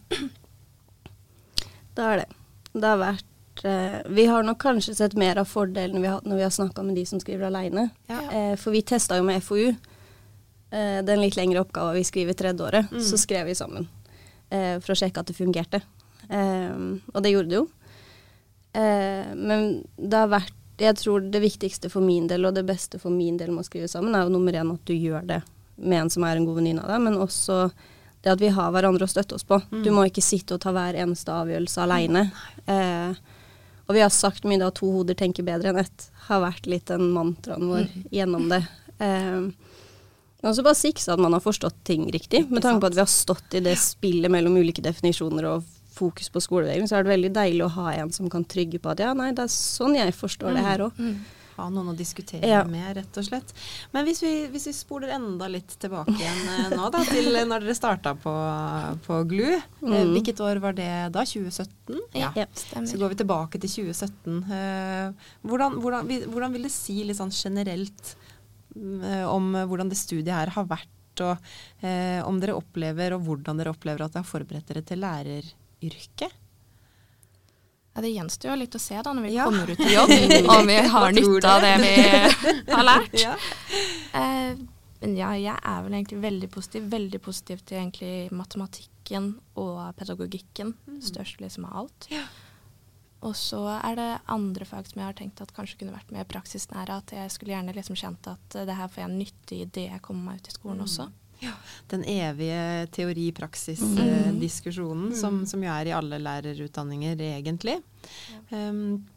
Det 1.91 2.07
har 2.07 2.23
det. 2.23 2.31
Det 2.71 2.87
har 2.87 2.99
vært 3.01 3.27
vært 3.61 3.65
eh, 3.65 4.13
Vi 4.15 4.27
har 4.27 4.43
nok 4.43 4.61
kanskje 4.61 4.95
sett 4.95 5.15
mer 5.15 5.39
av 5.39 5.45
fordelene 5.47 6.01
vi 6.01 6.07
har 6.07 6.19
hatt 6.19 6.27
når 6.27 6.37
vi 6.37 6.43
har 6.43 6.51
snakka 6.51 6.83
med 6.83 6.95
de 6.97 7.07
som 7.07 7.21
skriver 7.21 7.47
aleine. 7.47 7.91
Ja. 8.09 8.21
Eh, 8.33 8.57
for 8.57 8.73
vi 8.73 8.83
testa 8.83 9.17
jo 9.17 9.25
med 9.25 9.43
FoU. 9.43 9.75
Eh, 10.71 11.03
den 11.03 11.21
litt 11.21 11.35
lengre 11.37 11.61
oppgava 11.65 11.93
vi 11.97 12.05
skriver 12.07 12.31
i 12.31 12.39
tredje 12.39 12.63
året, 12.67 12.91
Mm. 12.93 13.01
så 13.03 13.19
skrev 13.19 13.47
vi 13.47 13.55
sammen. 13.55 13.89
Eh, 14.51 14.79
for 14.81 14.93
å 14.93 14.99
sjekke 14.99 15.19
at 15.19 15.27
det 15.27 15.37
fungerte. 15.37 15.83
Eh, 16.29 16.77
og 17.15 17.23
det 17.23 17.33
gjorde 17.33 17.49
det 17.49 17.57
jo. 17.59 17.69
Eh, 18.73 19.35
men 19.35 19.85
det 19.97 20.17
har 20.17 20.29
vært 20.29 20.53
Jeg 20.81 20.97
tror 20.97 21.21
det 21.31 21.43
viktigste 21.43 21.91
for 21.91 22.01
min 22.01 22.27
del, 22.27 22.47
og 22.47 22.55
det 22.55 22.63
beste 22.65 22.99
for 22.99 23.11
min 23.13 23.37
del 23.37 23.51
med 23.51 23.67
å 23.67 23.69
skrive 23.69 23.85
sammen, 23.87 24.15
er 24.17 24.23
jo 24.25 24.31
nummer 24.33 24.53
én 24.57 24.71
at 24.73 24.83
du 24.89 24.95
gjør 24.95 25.27
det 25.27 25.43
med 25.77 26.01
en 26.07 26.09
som 26.11 26.25
er 26.25 26.37
en 26.39 26.47
god 26.47 26.57
venninne 26.57 26.81
av 26.83 26.89
deg, 26.89 27.01
men 27.05 27.19
også 27.21 27.71
det 28.23 28.33
at 28.33 28.41
vi 28.41 28.49
har 28.49 28.71
hverandre 28.73 29.05
å 29.05 29.11
støtte 29.13 29.35
oss 29.37 29.45
på. 29.45 29.59
Mm. 29.71 29.83
Du 29.85 29.91
må 29.91 30.07
ikke 30.09 30.23
sitte 30.25 30.55
og 30.57 30.61
ta 30.63 30.73
hver 30.73 30.95
eneste 30.97 31.29
avgjørelse 31.29 31.83
aleine. 31.85 32.33
Eh, 32.67 33.13
og 33.91 33.93
vi 33.95 34.01
har 34.01 34.09
sagt 34.09 34.45
mye 34.49 34.59
da 34.59 34.71
to 34.71 34.89
hoder 34.91 35.15
tenker 35.15 35.45
bedre 35.45 35.69
enn 35.69 35.81
ett, 35.85 36.09
har 36.29 36.41
vært 36.41 36.65
litt 36.67 36.87
den 36.87 37.13
mantraen 37.13 37.69
vår 37.69 37.85
Mm. 37.85 38.09
gjennom 38.11 38.49
det. 38.49 38.63
Eh, 39.01 39.51
men 40.43 40.51
også 40.53 40.65
bare 40.65 40.79
sikre 40.79 41.13
at 41.15 41.21
man 41.21 41.33
har 41.37 41.41
forstått 41.45 41.83
ting 41.85 42.07
riktig. 42.13 42.47
Med 42.51 42.63
tanke 42.65 42.81
på 42.81 42.91
at 42.93 42.97
vi 42.97 43.05
har 43.05 43.11
stått 43.13 43.55
i 43.59 43.61
det 43.65 43.77
spillet 43.79 44.31
mellom 44.33 44.57
ulike 44.57 44.83
definisjoner 44.85 45.45
og 45.55 45.65
fokus 45.93 46.31
på 46.33 46.41
skolevegring, 46.41 46.87
så 46.89 46.97
er 46.97 47.05
det 47.05 47.13
veldig 47.13 47.33
deilig 47.37 47.65
å 47.67 47.75
ha 47.75 47.91
en 47.99 48.13
som 48.15 48.31
kan 48.33 48.45
trygge 48.49 48.79
på 48.81 48.89
at 48.95 49.03
ja, 49.05 49.11
nei, 49.13 49.33
det 49.37 49.45
er 49.45 49.53
sånn 49.53 49.99
jeg 49.99 50.15
forstår 50.17 50.57
det 50.57 50.63
her 50.65 50.87
òg. 50.87 50.97
Mm. 51.03 51.19
Ha 51.61 51.67
noen 51.69 51.91
å 51.93 51.95
diskutere 51.99 52.47
Ja. 52.49 52.63
med, 52.65 52.95
rett 52.97 53.19
og 53.21 53.25
slett. 53.27 53.51
Men 53.93 54.07
hvis 54.07 54.23
vi, 54.25 54.31
hvis 54.49 54.65
vi 54.71 54.73
spoler 54.73 55.11
enda 55.13 55.45
litt 55.51 55.75
tilbake 55.83 56.15
igjen 56.15 56.39
eh, 56.55 56.71
nå, 56.73 56.87
da, 56.95 57.03
til 57.05 57.29
når 57.37 57.67
dere 57.67 57.75
starta 57.77 58.15
på, 58.17 58.33
på 59.05 59.19
GLU. 59.29 59.51
Eh, 59.59 59.67
Mm. 59.81 60.15
Hvilket 60.15 60.41
år 60.45 60.61
var 60.63 60.73
det 60.77 60.89
da? 61.13 61.23
2017? 61.27 62.01
Ja. 62.17 62.31
Så 62.55 62.65
Stemmer. 62.71 62.99
går 63.03 63.09
vi 63.13 63.21
tilbake 63.21 63.61
til 63.61 63.71
2017. 63.77 64.41
Eh, 64.57 65.31
hvordan, 65.45 65.77
hvordan, 65.83 66.11
hvordan 66.33 66.53
vil 66.57 66.63
det 66.69 66.73
si 66.73 67.03
litt 67.05 67.17
sånn 67.21 67.33
generelt 67.35 68.15
mm, 68.15 68.30
om 69.31 69.53
hvordan 69.67 69.89
det 69.91 69.99
studiet 69.99 70.35
her 70.35 70.53
har 70.55 70.67
vært, 70.71 71.23
og 71.25 71.37
eh, 71.85 72.21
om 72.25 72.39
dere 72.41 72.55
opplever, 72.57 73.13
og 73.17 73.25
hvordan 73.27 73.59
dere 73.61 73.73
opplever 73.75 74.05
at 74.07 74.15
det 74.15 74.23
har 74.23 74.29
forberedt 74.31 74.69
dere 74.71 74.83
til 74.87 75.01
læreryrket? 75.03 76.37
Ja, 77.91 78.01
det 78.05 78.13
gjenstår 78.15 78.53
jo 78.53 78.59
litt 78.61 78.77
å 78.79 78.81
se 78.81 79.01
da 79.03 79.13
når 79.13 79.25
vi 79.27 79.33
Ja. 79.35 79.45
kommer 79.51 79.71
ut 79.73 79.81
i 79.89 79.95
jobb, 79.97 80.13
om 80.55 80.67
vi 80.71 80.77
har 80.95 81.13
nytte 81.17 81.51
av 81.51 81.65
det 81.67 81.73
vi 81.83 81.95
har 82.73 82.85
lært. 82.87 83.17
Ja. 83.19 83.33
Eh, 84.15 84.55
men 85.01 85.17
ja, 85.17 85.33
jeg 85.41 85.57
er 85.57 85.83
vel 85.83 85.95
egentlig 85.97 86.21
veldig 86.23 86.51
positiv. 86.53 86.87
Veldig 86.93 87.21
positiv 87.25 87.63
til 87.67 87.79
egentlig 87.81 88.31
matematikken 88.37 89.31
og 89.57 89.95
pedagogikken. 89.97 90.75
Størst 91.03 91.41
liksom 91.41 91.65
av 91.71 91.79
alt. 91.83 92.07
Ja. 92.13 92.23
Og 93.27 93.35
så 93.37 93.61
er 93.77 93.95
det 93.99 94.23
andre 94.33 94.65
fag 94.65 94.87
som 94.89 95.03
jeg 95.03 95.11
har 95.11 95.17
tenkt 95.19 95.43
at 95.45 95.53
kanskje 95.57 95.79
kunne 95.83 95.97
vært 95.97 96.13
mer 96.15 96.25
praksisnære. 96.29 97.01
At 97.03 97.09
jeg 97.13 97.33
skulle 97.35 97.53
gjerne 97.53 97.75
liksom 97.77 97.97
kjent 98.01 98.25
at 98.33 98.57
eh, 98.57 98.67
det 98.69 98.77
her 98.79 98.89
får 98.89 99.01
jeg 99.05 99.17
nytte 99.17 99.53
i 99.59 99.69
det 99.69 99.87
jeg 99.91 100.05
kommer 100.05 100.23
meg 100.31 100.37
ut 100.41 100.49
i 100.49 100.57
skolen 100.57 100.81
også. 100.87 101.05
Ja, 101.41 101.55
Den 101.89 102.05
evige 102.05 102.87
teori-praksis-diskusjonen 102.93 105.15
som, 105.17 105.47
som 105.49 105.63
jo 105.65 105.71
er 105.73 105.89
i 105.89 105.95
alle 105.97 106.19
lærerutdanninger, 106.21 107.17
egentlig. 107.31 107.81
Um, 108.53 109.09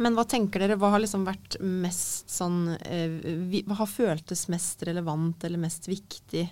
men 0.00 0.14
hva 0.16 0.24
tenker 0.28 0.60
dere, 0.62 0.76
hva 0.80 0.90
har 0.94 1.00
liksom 1.02 1.24
vært 1.26 1.56
mest 1.60 2.30
sånn 2.32 2.68
uh, 2.72 3.08
vi, 3.50 3.62
Hva 3.66 3.74
har 3.82 3.88
føltes 3.90 4.48
mest 4.52 4.82
relevant 4.88 5.44
eller 5.44 5.58
mest 5.60 5.88
viktig 5.90 6.48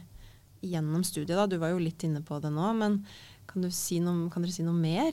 gjennom 0.66 1.04
studiet? 1.06 1.38
da? 1.38 1.46
Du 1.48 1.56
var 1.62 1.70
jo 1.72 1.78
litt 1.80 2.04
inne 2.04 2.20
på 2.26 2.34
det 2.42 2.50
nå, 2.52 2.72
men 2.76 2.92
kan, 3.48 3.62
du 3.64 3.70
si 3.72 4.00
noe, 4.04 4.28
kan 4.32 4.42
dere 4.44 4.52
si 4.52 4.62
noe 4.66 4.76
mer? 4.76 5.12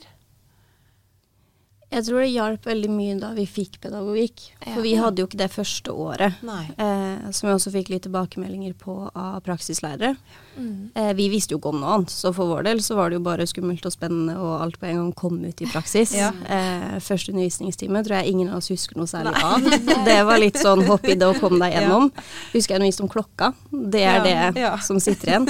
Jeg 1.94 2.04
tror 2.08 2.24
det 2.24 2.30
hjalp 2.32 2.64
veldig 2.66 2.88
mye 2.90 3.14
da 3.20 3.28
vi 3.36 3.44
fikk 3.46 3.76
pedagogikk. 3.84 4.42
For 4.64 4.82
vi 4.82 4.94
hadde 4.98 5.22
jo 5.22 5.28
ikke 5.28 5.38
det 5.38 5.50
første 5.54 5.92
året. 5.94 6.40
Eh, 6.42 7.28
som 7.30 7.46
vi 7.48 7.52
også 7.54 7.70
fikk 7.74 7.92
litt 7.92 8.02
tilbakemeldinger 8.08 8.74
på 8.80 8.96
av 9.14 9.36
praksislærere. 9.46 10.14
Mm. 10.58 10.90
Eh, 10.94 11.12
vi 11.18 11.28
visste 11.30 11.54
jo 11.54 11.60
ikke 11.60 11.70
om 11.70 11.78
noe 11.82 11.92
annet, 11.98 12.14
så 12.14 12.32
for 12.34 12.50
vår 12.50 12.66
del 12.66 12.82
så 12.82 12.96
var 12.98 13.10
det 13.12 13.18
jo 13.20 13.24
bare 13.26 13.46
skummelt 13.46 13.86
og 13.86 13.94
spennende 13.94 14.34
og 14.42 14.56
alt 14.64 14.78
på 14.82 14.88
en 14.90 14.98
gang 15.00 15.12
kom 15.18 15.38
ut 15.44 15.62
i 15.62 15.68
praksis. 15.70 16.14
Ja. 16.18 16.32
eh, 16.48 16.96
første 17.04 17.34
undervisningstime 17.34 18.02
tror 18.06 18.18
jeg 18.20 18.34
ingen 18.34 18.50
av 18.50 18.58
oss 18.62 18.72
husker 18.74 18.98
noe 18.98 19.10
særlig 19.10 19.36
av. 19.38 19.68
Det 20.08 20.18
var 20.26 20.42
litt 20.42 20.58
sånn 20.60 20.82
hopp 20.88 21.06
i 21.06 21.14
det 21.18 21.28
og 21.30 21.38
kom 21.42 21.60
deg 21.62 21.76
gjennom. 21.76 22.10
Husker 22.54 22.74
jeg 22.74 22.82
underviste 22.82 23.06
om 23.06 23.12
klokka. 23.12 23.52
Det 23.70 24.02
er 24.02 24.18
Ja, 24.18 24.50
det 24.54 24.66
ja. 24.66 24.74
som 24.82 24.98
sitter 25.02 25.30
igjen. 25.34 25.48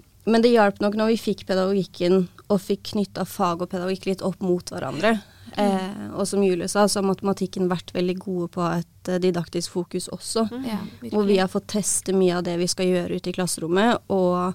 Men 0.24 0.42
det 0.42 0.52
hjalp 0.52 0.78
nok 0.80 0.94
når 0.94 1.08
vi 1.12 1.16
fikk 1.18 1.46
pedagogikken 1.48 2.28
og 2.48 2.60
fikk 2.62 2.92
knytta 2.92 3.24
fag 3.26 3.62
og 3.64 3.70
pedagogikk 3.72 4.06
litt 4.06 4.22
opp 4.22 4.40
mot 4.44 4.64
hverandre. 4.70 5.16
Eh, 5.58 6.04
og 6.16 6.24
som 6.30 6.40
Julie 6.44 6.68
sa, 6.70 6.86
så 6.88 7.00
har 7.00 7.08
matematikken 7.10 7.66
vært 7.68 7.90
veldig 7.92 8.14
gode 8.22 8.46
på 8.54 8.62
et 8.72 9.08
eh, 9.10 9.18
didaktisk 9.20 9.74
fokus 9.74 10.06
også. 10.14 10.46
Ja, 10.64 10.78
Hvor 11.12 11.26
vi 11.28 11.36
har 11.42 11.50
fått 11.52 11.66
teste 11.74 12.14
mye 12.16 12.38
av 12.38 12.46
det 12.46 12.54
vi 12.62 12.68
skal 12.70 12.86
gjøre 12.88 13.18
ute 13.18 13.32
i 13.32 13.34
klasserommet, 13.36 13.98
og 14.08 14.54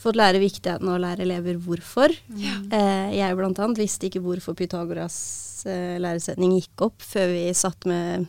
fått 0.00 0.16
lære 0.16 0.40
viktigheten 0.40 0.88
av 0.88 0.96
å 0.96 1.02
lære 1.04 1.22
elever 1.26 1.60
hvorfor. 1.60 2.10
Eh, 2.10 3.08
jeg 3.20 3.36
blant 3.38 3.58
annet 3.60 3.78
visste 3.84 4.08
ikke 4.08 4.22
hvorfor 4.24 4.56
Pythagoras 4.58 5.20
eh, 5.68 5.98
læresetning 6.00 6.56
gikk 6.56 6.86
opp 6.88 7.04
før 7.04 7.28
vi 7.36 7.44
satt 7.54 7.84
med 7.86 8.26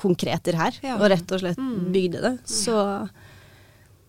konkreter 0.00 0.56
her, 0.56 0.78
Ja. 0.82 0.94
og 0.96 1.10
rett 1.10 1.30
og 1.32 1.40
slett 1.42 1.58
Mm. 1.58 1.92
bygde 1.92 2.22
det. 2.22 2.38
Så 2.46 3.10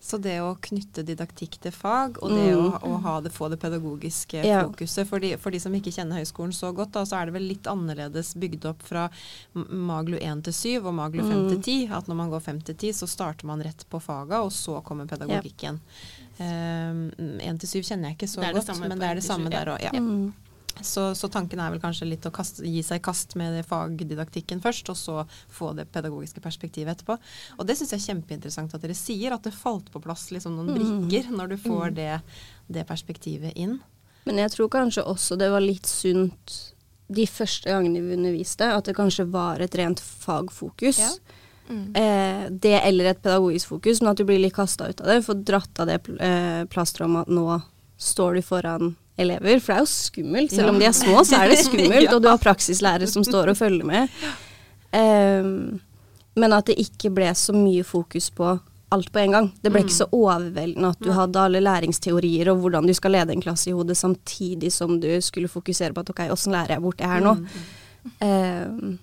Så 0.08 0.16
det 0.24 0.38
å 0.40 0.54
knytte 0.64 1.02
didaktikk 1.04 1.58
til 1.60 1.72
fag, 1.74 2.16
og 2.24 2.30
det 2.32 2.46
Mm. 2.56 2.62
å, 2.72 2.78
å 2.80 3.00
ha 3.04 3.20
det, 3.20 3.28
få 3.34 3.50
det 3.52 3.58
pedagogiske 3.60 4.40
Ja. 4.42 4.62
fokuset 4.64 5.06
for 5.06 5.20
de, 5.20 5.34
for 5.36 5.50
de 5.52 5.58
som 5.60 5.74
ikke 5.76 5.92
kjenner 5.92 6.16
høyskolen 6.22 6.54
så 6.56 6.70
godt, 6.74 6.92
da, 6.96 7.02
så 7.04 7.18
er 7.20 7.26
det 7.28 7.34
vel 7.34 7.44
litt 7.50 7.68
annerledes 7.68 8.32
bygd 8.40 8.64
opp 8.70 8.80
fra 8.88 9.10
Maglu 9.54 10.16
1 10.16 10.40
til 10.48 10.52
7 10.80 10.86
og 10.86 10.94
Maglu 10.96 11.20
5 11.20 11.48
til 11.50 11.58
Mm. 11.58 11.62
10. 11.62 11.92
At 11.92 12.06
når 12.08 12.16
man 12.16 12.30
går 12.30 12.40
5 12.40 12.60
til 12.64 12.74
10, 12.74 12.92
så 13.02 13.06
starter 13.06 13.44
man 13.44 13.60
rett 13.60 13.84
på 13.90 14.00
faga, 14.00 14.40
og 14.42 14.50
så 14.50 14.82
kommer 14.82 15.04
pedagogikken. 15.06 15.78
Um, 16.40 17.10
1 17.40 17.58
til 17.60 17.68
7 17.68 17.82
kjenner 17.84 18.08
jeg 18.08 18.16
ikke 18.16 18.28
så 18.32 18.40
godt, 18.40 18.80
men 18.80 18.98
det 18.98 19.10
er 19.10 19.14
det 19.20 19.24
samme 19.24 19.50
der 19.50 19.66
òg. 19.76 19.82
Ja. 19.82 19.90
Mm. 20.78 20.86
Så, 20.86 21.08
så 21.18 21.28
tanken 21.32 21.60
er 21.60 21.72
vel 21.74 21.82
kanskje 21.82 22.08
litt 22.08 22.26
å 22.28 22.32
kaste, 22.34 22.64
gi 22.66 22.82
seg 22.86 23.00
i 23.00 23.04
kast 23.04 23.36
med 23.40 23.58
det 23.58 23.66
fagdidaktikken 23.68 24.62
først, 24.64 24.88
og 24.92 24.98
så 24.98 25.26
få 25.52 25.72
det 25.78 25.88
pedagogiske 25.92 26.42
perspektivet 26.44 26.96
etterpå. 26.96 27.18
Og 27.58 27.68
det 27.68 27.78
syns 27.78 27.94
jeg 27.94 28.00
er 28.00 28.06
kjempeinteressant 28.12 28.74
at 28.74 28.84
dere 28.84 28.96
sier, 28.98 29.34
at 29.34 29.44
det 29.46 29.54
falt 29.56 29.92
på 29.92 30.02
plass 30.04 30.28
liksom 30.34 30.56
noen 30.56 30.72
Mm. 30.72 30.78
brikker 30.78 31.30
når 31.34 31.54
du 31.54 31.56
får 31.68 31.94
det, 31.94 32.20
det 32.68 32.86
perspektivet 32.86 33.56
inn. 33.56 33.80
Men 34.24 34.38
jeg 34.44 34.52
tror 34.52 34.68
kanskje 34.68 35.06
også 35.08 35.38
det 35.40 35.50
var 35.50 35.64
litt 35.64 35.86
sunt 35.88 36.56
de 37.08 37.24
første 37.26 37.70
gangene 37.72 38.02
vi 38.04 38.16
underviste, 38.18 38.66
at 38.68 38.84
det 38.84 38.96
kanskje 38.96 39.24
var 39.32 39.62
et 39.64 39.74
rent 39.74 40.00
fagfokus. 40.00 40.98
Ja. 41.00 41.10
Mm. 41.68 41.96
Eh, 41.96 42.44
det 42.50 42.80
eller 42.80 43.10
et 43.10 43.22
pedagogisk 43.22 43.68
fokus, 43.68 44.00
men 44.00 44.12
at 44.12 44.20
du 44.20 44.24
blir 44.28 44.40
litt 44.40 44.56
kasta 44.56 44.88
ut 44.88 45.00
av 45.00 45.06
det. 45.06 45.22
Får 45.24 45.42
dratt 45.48 45.80
av 45.80 45.88
det 45.88 45.98
eh, 46.20 46.64
plasteret 46.68 47.08
om 47.08 47.16
at 47.20 47.32
nå 47.32 47.60
står 47.98 48.38
du 48.38 48.42
foran 48.44 48.96
elever. 49.18 49.58
For 49.60 49.72
det 49.72 49.76
er 49.78 49.84
jo 49.84 49.90
skummelt. 49.92 50.54
Selv 50.54 50.72
om 50.72 50.78
de 50.80 50.86
er 50.88 50.96
små, 50.96 51.24
så 51.26 51.42
er 51.42 51.52
det 51.52 51.58
skummelt. 51.66 52.12
Og 52.14 52.22
du 52.24 52.28
har 52.30 52.40
praksislærere 52.42 53.08
som 53.10 53.24
står 53.26 53.52
og 53.52 53.58
følger 53.58 53.84
med. 53.88 54.08
Um, 54.94 55.80
men 56.38 56.54
at 56.54 56.70
det 56.70 56.78
ikke 56.80 57.10
ble 57.12 57.32
så 57.36 57.52
mye 57.56 57.82
fokus 57.84 58.30
på 58.30 58.54
alt 58.94 59.10
på 59.12 59.20
en 59.20 59.34
gang. 59.34 59.48
Det 59.60 59.72
ble 59.74 59.82
ikke 59.84 59.96
så 59.98 60.06
overveldende 60.16 60.94
at 60.94 61.02
du 61.04 61.10
hadde 61.12 61.42
alle 61.42 61.60
læringsteorier 61.60 62.48
og 62.54 62.62
hvordan 62.62 62.86
du 62.88 62.94
skal 62.96 63.12
lede 63.18 63.34
en 63.34 63.42
klasse 63.44 63.68
i 63.68 63.74
hodet, 63.76 63.98
samtidig 64.00 64.70
som 64.72 64.94
du 65.02 65.10
skulle 65.20 65.50
fokusere 65.52 65.92
på 65.92 66.00
at 66.06 66.14
ok, 66.14 66.22
åssen 66.32 66.54
lærer 66.56 66.78
jeg 66.78 66.84
bort 66.86 67.02
det 67.02 67.10
her 67.10 67.20
nå? 67.26 67.36
Um, 68.22 68.96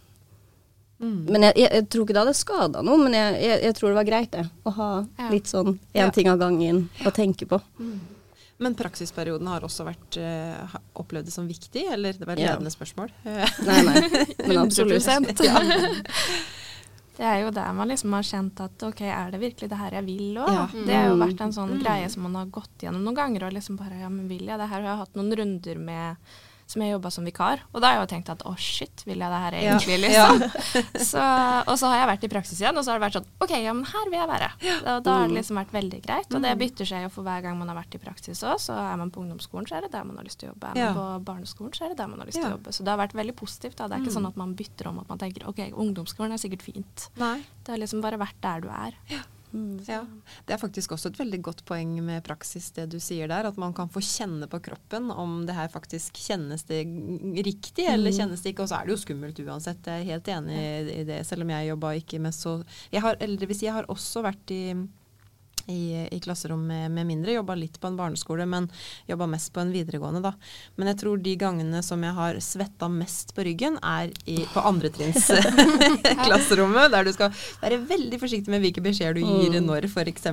Mm. 0.95 1.25
men 1.27 1.43
jeg, 1.43 1.53
jeg, 1.59 1.69
jeg 1.75 1.83
tror 1.91 2.03
ikke 2.05 2.13
det 2.15 2.21
hadde 2.21 2.33
skada 2.39 2.81
noe, 2.87 2.95
men 3.03 3.13
jeg, 3.17 3.33
jeg, 3.65 3.73
tror 3.75 3.89
det 3.91 3.97
var 3.97 4.05
greit 4.07 4.29
det. 4.31 4.45
Å 4.63 4.71
ha 4.77 4.85
Ja. 5.19 5.25
litt 5.29 5.49
sånn 5.51 5.73
én 5.75 6.05
Ja. 6.05 6.09
ting 6.09 6.29
av 6.31 6.39
gangen 6.39 6.85
å 7.03 7.11
tenke 7.11 7.45
på. 7.45 7.59
Men 8.57 8.75
praksisperioden 8.79 9.47
har 9.51 9.65
også 9.67 9.83
vært 9.83 10.15
uh, 10.21 10.75
opplevd 10.95 11.27
som 11.33 11.47
viktig, 11.49 11.81
eller 11.91 12.13
det 12.15 12.25
var 12.27 12.37
et 12.37 12.45
Ja. 12.45 12.53
ledende 12.53 12.71
spørsmål? 12.71 13.09
Nei, 13.25 13.81
nei, 13.83 14.03
men 14.47 14.57
absolutt. 14.61 15.03
100%. 15.03 15.43
Ja. 15.43 15.59
Det 17.15 17.23
er 17.23 17.37
jo 17.45 17.51
der 17.55 17.71
man 17.75 17.87
liksom 17.87 18.11
har 18.15 18.25
kjent 18.27 18.59
at 18.63 18.83
ok, 18.83 19.01
er 19.07 19.29
det 19.31 19.39
virkelig 19.39 19.69
det 19.71 19.77
her 19.79 19.93
jeg 19.99 20.05
vil 20.07 20.39
òg? 20.43 20.49
Ja. 20.51 20.65
Det 20.73 20.95
har 20.95 21.05
jo 21.09 21.15
Mm. 21.15 21.23
vært 21.27 21.41
en 21.45 21.53
sånn 21.55 21.77
greie 21.79 22.09
som 22.11 22.23
man 22.27 22.35
har 22.35 22.45
gått 22.51 22.83
gjennom 22.83 23.03
noen 23.07 23.15
ganger 23.15 23.45
og 23.47 23.53
liksom 23.55 23.77
bare 23.79 24.01
ja, 24.01 24.09
men 24.11 24.27
vil 24.27 24.43
jeg 24.49 24.59
det 24.59 24.67
her? 24.71 24.81
Og 24.81 24.87
jeg 24.87 24.91
har 24.95 25.03
hatt 25.05 25.15
noen 25.15 25.35
runder 25.39 25.79
med 25.79 26.15
som 26.67 26.81
jeg 26.81 26.91
jobba 26.95 27.11
som 27.13 27.23
vikar, 27.27 27.59
og 27.73 27.81
da 27.81 27.87
har 27.91 27.95
jeg 27.99 28.03
jo 28.07 28.09
tenkt 28.15 28.29
at 28.33 28.41
å 28.49 28.55
shit, 28.57 29.03
vil 29.05 29.19
jeg 29.21 29.29
det 29.29 29.39
her 29.43 29.53
Ja. 29.53 29.75
egentlig, 29.77 29.97
liksom? 30.01 30.41
Så, 31.11 31.21
og 31.69 31.75
så 31.77 31.85
har 31.91 31.97
jeg 32.01 32.07
vært 32.09 32.23
i 32.25 32.29
praksis 32.33 32.59
igjen, 32.61 32.75
og 32.77 32.83
så 32.83 32.91
har 32.91 32.99
det 32.99 33.05
vært 33.05 33.17
sånn 33.19 33.27
ok, 33.45 33.53
ja, 33.61 33.73
men 33.77 33.85
her 33.85 34.09
vil 34.09 34.17
jeg 34.19 34.29
være. 34.31 34.49
Og 34.95 35.03
da 35.05 35.13
har 35.19 35.27
det 35.29 35.35
liksom 35.37 35.59
vært 35.61 35.71
veldig 35.75 35.99
greit, 36.07 36.33
og 36.33 36.41
det 36.41 36.53
bytter 36.57 36.85
seg 36.89 37.03
jo 37.05 37.09
for 37.13 37.23
hver 37.27 37.43
gang 37.45 37.59
man 37.59 37.69
har 37.69 37.77
vært 37.77 37.93
i 37.95 38.01
praksis 38.01 38.41
òg. 38.43 38.57
Så 38.65 38.73
er 38.73 38.97
man 38.97 39.11
på 39.13 39.21
ungdomsskolen, 39.21 39.67
så 39.69 39.77
er 39.77 39.85
det 39.85 39.91
der 39.93 40.03
man 40.09 40.17
har 40.17 40.25
lyst 40.25 40.39
til 40.41 40.49
å 40.49 40.53
jobbe. 40.55 40.71
Er 40.73 40.79
Ja. 40.81 40.89
man 40.93 40.97
på 40.97 41.25
barneskolen, 41.29 41.71
så 41.77 41.85
er 41.85 41.89
det 41.93 41.97
der 42.01 42.07
man 42.07 42.19
har 42.19 42.25
lyst 42.31 42.39
til 42.41 42.49
Ja. 42.49 42.49
å 42.49 42.57
jobbe. 42.57 42.73
Så 42.73 42.83
det 42.83 42.89
har 42.95 42.97
vært 43.07 43.13
veldig 43.13 43.35
positivt. 43.35 43.75
Da. 43.77 43.87
Det 43.87 43.93
er 43.97 44.01
ikke 44.01 44.11
Mm. 44.15 44.17
sånn 44.17 44.27
at 44.27 44.37
man 44.37 44.55
bytter 44.55 44.87
om 44.87 44.99
at 44.99 45.07
man 45.09 45.17
tenker 45.21 45.47
ok, 45.47 45.61
ungdomsskolen 45.71 46.33
er 46.33 46.41
sikkert 46.41 46.61
fint. 46.65 47.09
Nei. 47.17 47.43
Det 47.63 47.71
har 47.71 47.77
liksom 47.77 48.01
bare 48.01 48.17
vært 48.17 48.41
der 48.41 48.61
du 48.61 48.69
er. 48.69 48.93
Mm. 49.53 49.79
Ja. 49.87 50.01
Det 50.47 50.53
er 50.55 50.57
faktisk 50.61 50.91
også 50.91 51.09
et 51.11 51.19
veldig 51.19 51.41
godt 51.41 51.61
poeng 51.65 51.93
med 52.03 52.23
praksis, 52.23 52.71
det 52.75 52.89
du 52.91 52.97
sier 52.99 53.27
der. 53.31 53.45
At 53.47 53.57
man 53.61 53.73
kan 53.73 53.87
få 53.89 54.01
kjenne 54.03 54.47
på 54.51 54.59
kroppen 54.61 55.11
om 55.11 55.45
det 55.45 55.55
her 55.55 55.67
faktisk 55.71 56.13
kjennes 56.19 56.63
det 56.67 56.81
riktig, 57.45 57.85
eller 57.87 58.11
Mm. 58.11 58.17
kjennes 58.17 58.41
det 58.43 58.53
ikke. 58.53 58.63
Og 58.63 58.69
så 58.69 58.81
er 58.81 58.85
det 58.85 58.95
jo 58.97 59.03
skummelt 59.05 59.39
uansett. 59.45 59.85
Jeg 59.85 60.01
er 60.01 60.11
helt 60.13 60.27
enig 60.27 60.59
i 60.99 61.03
det, 61.03 61.25
selv 61.25 61.41
om 61.43 61.49
jeg 61.49 61.69
jobba 61.69 61.93
ikke 61.95 62.19
med 62.19 62.33
så 62.33 62.63
jeg 62.91 63.01
har, 63.01 63.15
Eller 63.19 63.37
det 63.37 63.47
vil 63.47 63.55
si, 63.57 63.65
jeg 63.65 63.73
har 63.73 63.85
også 63.87 64.21
vært 64.23 64.51
i 64.51 64.73
i, 65.71 66.07
i 66.11 66.19
klasserom 66.21 66.61
med, 66.67 66.91
med 66.91 67.05
mindre. 67.09 67.31
Jobba 67.37 67.55
litt 67.57 67.79
på 67.81 67.87
en 67.89 67.97
barneskole, 67.97 68.45
men 68.49 68.67
jobba 69.09 69.25
mest 69.31 69.53
på 69.55 69.59
en 69.63 69.71
videregående, 69.73 70.21
da. 70.25 70.33
Men 70.77 70.87
jeg 70.91 70.97
tror 71.01 71.17
de 71.25 71.33
gangene 71.41 71.79
som 71.85 72.03
jeg 72.05 72.13
har 72.17 72.33
svetta 72.43 72.87
mest 72.91 73.27
på 73.35 73.41
ryggen, 73.47 73.75
er 73.81 74.07
i, 74.29 74.37
på 74.53 74.59
andretrinns-klasserommet. 74.71 76.85
Der 76.95 77.03
du 77.07 77.11
skal 77.15 77.29
være 77.63 77.77
veldig 77.89 78.17
forsiktig 78.21 78.49
med 78.53 78.61
hvilke 78.65 78.83
beskjeder 78.85 79.13
du 79.17 79.21
gir 79.25 79.33
Mm. 79.55 79.65
når, 79.69 79.81
f.eks. 79.89 80.25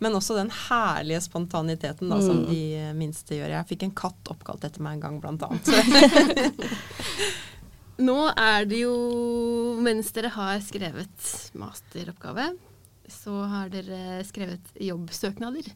Men 0.00 0.16
også 0.18 0.32
den 0.38 0.50
herlige 0.68 1.20
spontaniteten 1.24 2.06
da, 2.12 2.16
som 2.22 2.36
Mm. 2.36 2.46
de 2.50 2.62
minste 2.98 3.32
gjør. 3.38 3.50
Jeg 3.56 3.68
fikk 3.70 3.82
en 3.86 3.94
katt 3.96 4.24
oppkalt 4.32 4.62
etter 4.66 4.80
meg 4.84 4.92
en 4.96 5.04
gang, 5.06 5.16
blant 5.22 5.42
annet. 5.46 5.66
Nå 8.06 8.16
er 8.36 8.60
det 8.68 8.78
jo, 8.82 8.94
mens 9.80 10.10
dere 10.12 10.28
har 10.34 10.58
skrevet 10.60 11.16
masteroppgave, 11.56 12.50
så 13.12 13.42
har 13.50 13.70
dere 13.72 14.20
skrevet 14.28 14.72
jobbsøknader. 14.82 15.70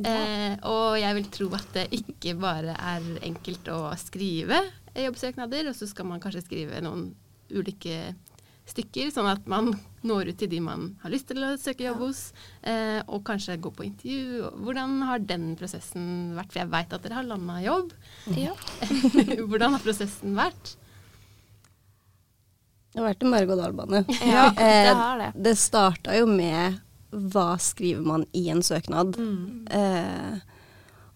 Eh, 0.00 0.54
og 0.70 0.96
jeg 1.00 1.16
vil 1.18 1.28
tro 1.34 1.48
at 1.58 1.72
det 1.74 1.88
ikke 1.98 2.36
bare 2.40 2.76
er 2.78 3.06
enkelt 3.26 3.68
å 3.72 3.82
skrive 4.00 4.62
jobbsøknader, 4.96 5.68
og 5.70 5.76
så 5.76 5.88
skal 5.90 6.08
man 6.08 6.22
kanskje 6.22 6.44
skrive 6.46 6.80
noen 6.84 7.10
ulike 7.50 8.14
stykker, 8.70 9.10
sånn 9.12 9.28
at 9.30 9.46
man 9.50 9.72
når 10.06 10.30
ut 10.32 10.38
til 10.40 10.50
de 10.52 10.60
man 10.62 10.86
har 11.02 11.12
lyst 11.12 11.28
til 11.30 11.42
å 11.44 11.52
søke 11.60 11.84
jobb 11.88 12.04
hos, 12.04 12.20
eh, 12.62 13.00
og 13.10 13.24
kanskje 13.26 13.58
gå 13.60 13.72
på 13.74 13.86
intervju. 13.88 14.52
Hvordan 14.64 15.00
har 15.08 15.24
den 15.24 15.50
prosessen 15.60 16.36
vært? 16.38 16.52
For 16.52 16.62
jeg 16.62 16.72
veit 16.72 16.94
at 16.94 17.04
dere 17.04 17.18
har 17.18 17.28
landa 17.28 17.58
jobb. 17.64 17.92
Ja. 18.38 18.54
Hvordan 19.50 19.76
har 19.76 19.84
prosessen 19.84 20.38
vært? 20.38 20.76
Det 22.90 22.98
har 23.00 23.06
vært 23.12 23.22
en 23.22 23.30
berg-og-dal-bane. 23.36 24.04
Ja, 24.26 24.46
Eh, 24.50 24.84
det 24.88 24.94
har 24.98 25.18
det. 25.18 25.28
Det 25.46 25.56
starta 25.58 26.16
jo 26.18 26.26
med 26.26 26.80
hva 27.10 27.56
skriver 27.58 28.02
man 28.06 28.24
i 28.34 28.48
en 28.50 28.62
søknad. 28.62 29.16
Mm. 29.18 29.66
Eh, 29.70 30.38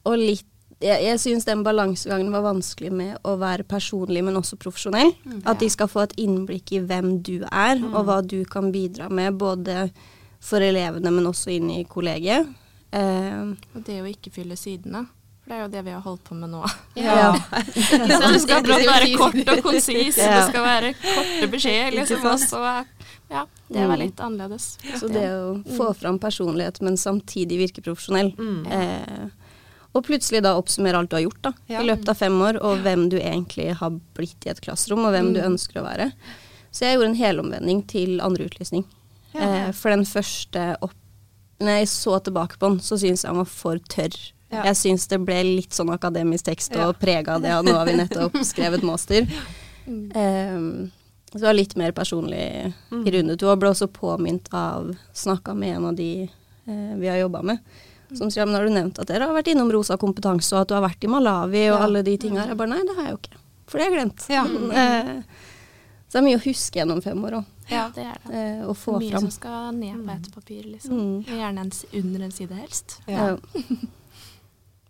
og 0.04 0.18
litt 0.18 0.46
Jeg, 0.84 1.00
jeg 1.06 1.18
syns 1.22 1.44
den 1.46 1.62
balansegangen 1.64 2.32
var 2.34 2.42
vanskelig 2.44 2.90
med 2.92 3.14
å 3.24 3.36
være 3.40 3.62
personlig, 3.64 4.20
men 4.26 4.34
også 4.36 4.58
profesjonell. 4.60 5.14
At 5.46 5.60
de 5.62 5.68
skal 5.70 5.88
få 5.88 6.02
et 6.02 6.12
innblikk 6.20 6.72
i 6.76 6.80
hvem 6.82 7.22
du 7.24 7.38
er, 7.46 7.78
og 7.94 8.02
hva 8.04 8.18
du 8.26 8.42
kan 8.44 8.72
bidra 8.74 9.06
med, 9.08 9.38
både 9.40 9.86
for 10.44 10.60
elevene, 10.60 11.10
men 11.14 11.24
også 11.30 11.54
inn 11.54 11.70
i 11.70 11.84
kollegiet. 11.88 12.50
Eh, 12.92 13.54
Og 13.74 13.84
det 13.86 14.00
å 14.02 14.10
ikke 14.10 14.34
fylle 14.34 14.58
sidene. 14.60 15.06
For 15.44 15.52
det 15.52 15.56
er 15.58 15.62
jo 15.62 15.68
det 15.74 15.80
vi 15.84 15.92
har 15.92 16.00
holdt 16.00 16.22
på 16.24 16.34
med 16.40 16.48
nå. 16.54 16.62
ja. 16.96 17.34
Så 17.36 18.18
det 18.32 18.40
skal 18.40 18.62
brått 18.64 18.86
være 18.88 19.10
kort 19.20 19.36
og 19.52 19.62
konsis, 19.66 20.16
Ja. 20.16 20.38
det 20.38 20.44
skal 20.48 20.64
være 20.64 20.92
korte 21.02 21.48
beskjeder, 21.52 21.96
liksom. 21.98 22.22
Ja, 23.28 23.42
det 23.68 23.86
var 23.90 24.00
litt 24.00 24.20
annerledes. 24.24 24.70
Så 25.00 25.08
det 25.12 25.24
å 25.28 25.58
få 25.76 25.90
fram 25.98 26.18
personlighet, 26.22 26.80
men 26.84 26.96
samtidig 27.00 27.58
virke 27.60 27.84
profesjonell. 27.84 28.32
Mm. 28.38 28.66
Eh, 28.72 29.28
og 29.94 30.02
plutselig 30.08 30.40
da 30.42 30.54
oppsummere 30.58 30.98
alt 30.98 31.12
du 31.12 31.16
har 31.18 31.24
gjort 31.26 31.42
da, 31.44 31.52
Ja. 31.70 31.80
i 31.82 31.86
løpet 31.86 32.08
av 32.08 32.18
fem 32.18 32.40
år, 32.42 32.56
og 32.64 32.80
hvem 32.82 33.08
du 33.12 33.18
egentlig 33.20 33.68
har 33.78 33.94
blitt 34.16 34.46
i 34.48 34.50
et 34.50 34.60
klasserom, 34.64 35.04
og 35.06 35.12
hvem 35.14 35.32
du 35.36 35.40
ønsker 35.44 35.80
å 35.82 35.86
være. 35.86 36.08
Så 36.74 36.86
jeg 36.88 36.96
gjorde 36.96 37.10
en 37.12 37.20
helomvending 37.20 37.84
til 37.86 38.16
andre 38.24 38.48
utlysning. 38.48 38.84
Eh, 39.34 39.72
for 39.72 39.90
den 39.90 40.04
første 40.08 40.76
opp... 40.80 40.96
Når 41.62 41.78
jeg 41.84 41.88
så 41.92 42.16
tilbake 42.26 42.58
på 42.58 42.66
den, 42.72 42.80
så 42.82 42.96
syntes 42.98 43.22
jeg 43.22 43.30
han 43.30 43.38
var 43.38 43.46
for 43.48 43.78
tørr. 43.92 44.16
Ja. 44.54 44.64
Jeg 44.70 44.76
syns 44.80 45.06
det 45.10 45.18
ble 45.26 45.40
litt 45.44 45.74
sånn 45.76 45.90
akademisk 45.94 46.46
tekst 46.48 46.74
Ja. 46.76 46.88
og 46.88 46.98
prega 47.02 47.34
av 47.36 47.42
det, 47.44 47.52
og 47.58 47.64
nå 47.66 47.74
har 47.76 47.86
vi 47.90 47.96
nettopp 47.98 48.36
skrevet 48.46 48.82
master. 48.86 49.26
Um, 49.86 50.90
så 51.32 51.38
det 51.40 51.46
var 51.48 51.56
litt 51.58 51.74
mer 51.76 51.92
personlig 51.96 52.72
i 52.94 53.10
runde 53.16 53.36
to, 53.40 53.48
og 53.50 53.58
ble 53.60 53.72
også 53.74 53.88
påminnet 53.92 54.48
av 54.54 54.92
Snakka 55.12 55.54
med 55.58 55.76
en 55.76 55.86
av 55.90 55.96
de 55.98 56.08
eh, 56.28 56.94
vi 57.00 57.08
har 57.10 57.18
jobba 57.24 57.42
med. 57.42 57.58
Som 58.14 58.30
sier 58.30 58.46
men 58.46 58.54
har 58.54 58.68
du 58.68 58.70
nevnt 58.70 58.98
at 59.02 59.08
dere 59.10 59.26
har 59.26 59.34
vært 59.34 59.48
innom 59.50 59.72
Rosa 59.74 59.96
kompetanse, 59.98 60.52
og 60.54 60.62
at 60.62 60.68
du 60.70 60.74
har 60.76 60.84
vært 60.86 61.02
i 61.04 61.10
Malawi 61.10 61.64
og 61.72 61.78
Ja. 61.80 61.80
alle 61.88 62.02
de 62.06 62.14
tinga 62.20 62.44
her? 62.44 62.52
Jeg 62.54 62.56
bare 62.60 62.70
nei, 62.70 62.82
det 62.86 62.94
har 62.96 63.08
jeg 63.08 63.16
jo 63.16 63.18
ikke. 63.24 63.40
For 63.66 63.78
det 63.78 63.84
har 63.86 63.90
jeg 63.90 63.98
glemt. 63.98 64.28
Ja. 64.30 64.44
Eh, 64.84 65.22
så 66.14 66.20
det 66.20 66.20
er 66.20 66.26
mye 66.28 66.38
å 66.38 66.44
huske 66.44 66.78
gjennom 66.78 67.00
fem 67.02 67.24
år 67.26 67.32
òg. 67.40 67.46
Ja, 67.72 67.88
det 67.90 68.04
er 68.06 68.18
det. 68.22 68.34
Eh, 68.38 68.60
å 68.70 68.74
få 68.78 69.00
Mye 69.00 69.10
fram. 69.10 69.24
som 69.24 69.30
skal 69.34 69.72
ned 69.74 69.96
på 70.06 70.12
et 70.14 70.28
papir, 70.34 70.62
liksom. 70.68 70.94
Mm. 70.94 71.24
Gjerne 71.40 71.64
en, 71.64 71.72
under 72.04 72.20
en 72.28 72.30
side 72.36 72.54
helst. 72.60 73.00
Ja. 73.10 73.32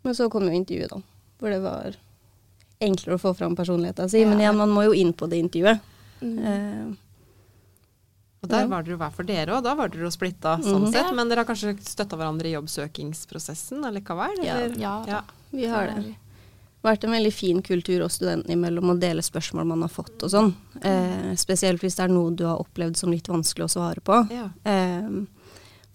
Ja. 0.04 0.08
Men 0.08 0.14
så 0.14 0.30
kom 0.30 0.44
jo 0.44 0.52
intervjuet, 0.52 0.90
da. 0.90 1.00
Hvor 1.40 1.50
det 1.50 1.62
var 1.64 1.96
enklere 2.80 3.16
å 3.16 3.20
få 3.22 3.34
fram 3.36 3.56
personligheten 3.56 4.10
sin. 4.10 4.28
Men 4.28 4.38
igjen, 4.42 4.56
man 4.56 4.68
må 4.70 4.84
jo 4.84 4.92
inn 4.92 5.12
på 5.16 5.28
det 5.30 5.38
intervjuet. 5.42 5.80
Mm. 6.20 6.38
Eh, 6.44 6.94
Og 8.44 8.50
der 8.50 8.60
Ja. 8.60 8.66
var 8.68 8.82
dere 8.82 8.98
hver 8.98 9.10
for 9.14 9.22
dere, 9.24 9.54
og 9.56 9.62
da 9.64 9.74
var 9.74 9.88
dere 9.88 10.02
jo 10.04 10.10
splitta 10.10 10.58
sånn 10.60 10.82
Mhm. 10.84 10.92
sett. 10.92 11.06
Ja. 11.08 11.12
Men 11.12 11.28
dere 11.30 11.38
har 11.38 11.46
kanskje 11.46 11.78
støtta 11.80 12.14
hverandre 12.14 12.44
i 12.44 12.52
jobbsøkingsprosessen 12.52 13.80
allikevel? 13.82 14.36
hva 14.36 14.50
eller? 14.66 14.76
Ja, 14.78 15.04
Ja. 15.06 15.22
vi 15.50 15.64
har 15.66 15.86
det. 15.86 15.94
Det 16.04 16.14
har 16.84 16.96
vært 16.96 17.04
en 17.04 17.10
veldig 17.12 17.32
fin 17.32 17.62
kultur 17.62 18.04
oss 18.04 18.18
studentene 18.18 18.50
imellom 18.52 18.90
å 18.92 19.00
dele 19.00 19.22
spørsmål 19.22 19.66
man 19.66 19.80
har 19.80 19.88
fått 19.88 20.22
og 20.22 20.28
sånn. 20.30 20.54
Eh, 20.82 21.32
spesielt 21.36 21.80
hvis 21.80 21.96
det 21.96 22.00
er 22.04 22.08
noe 22.08 22.36
du 22.36 22.44
har 22.44 22.58
opplevd 22.58 22.96
som 22.98 23.10
litt 23.10 23.24
vanskelig 23.28 23.64
å 23.64 23.70
svare 23.72 24.00
på. 24.02 24.30
Ja. 24.30 24.50
Eh, 24.66 25.08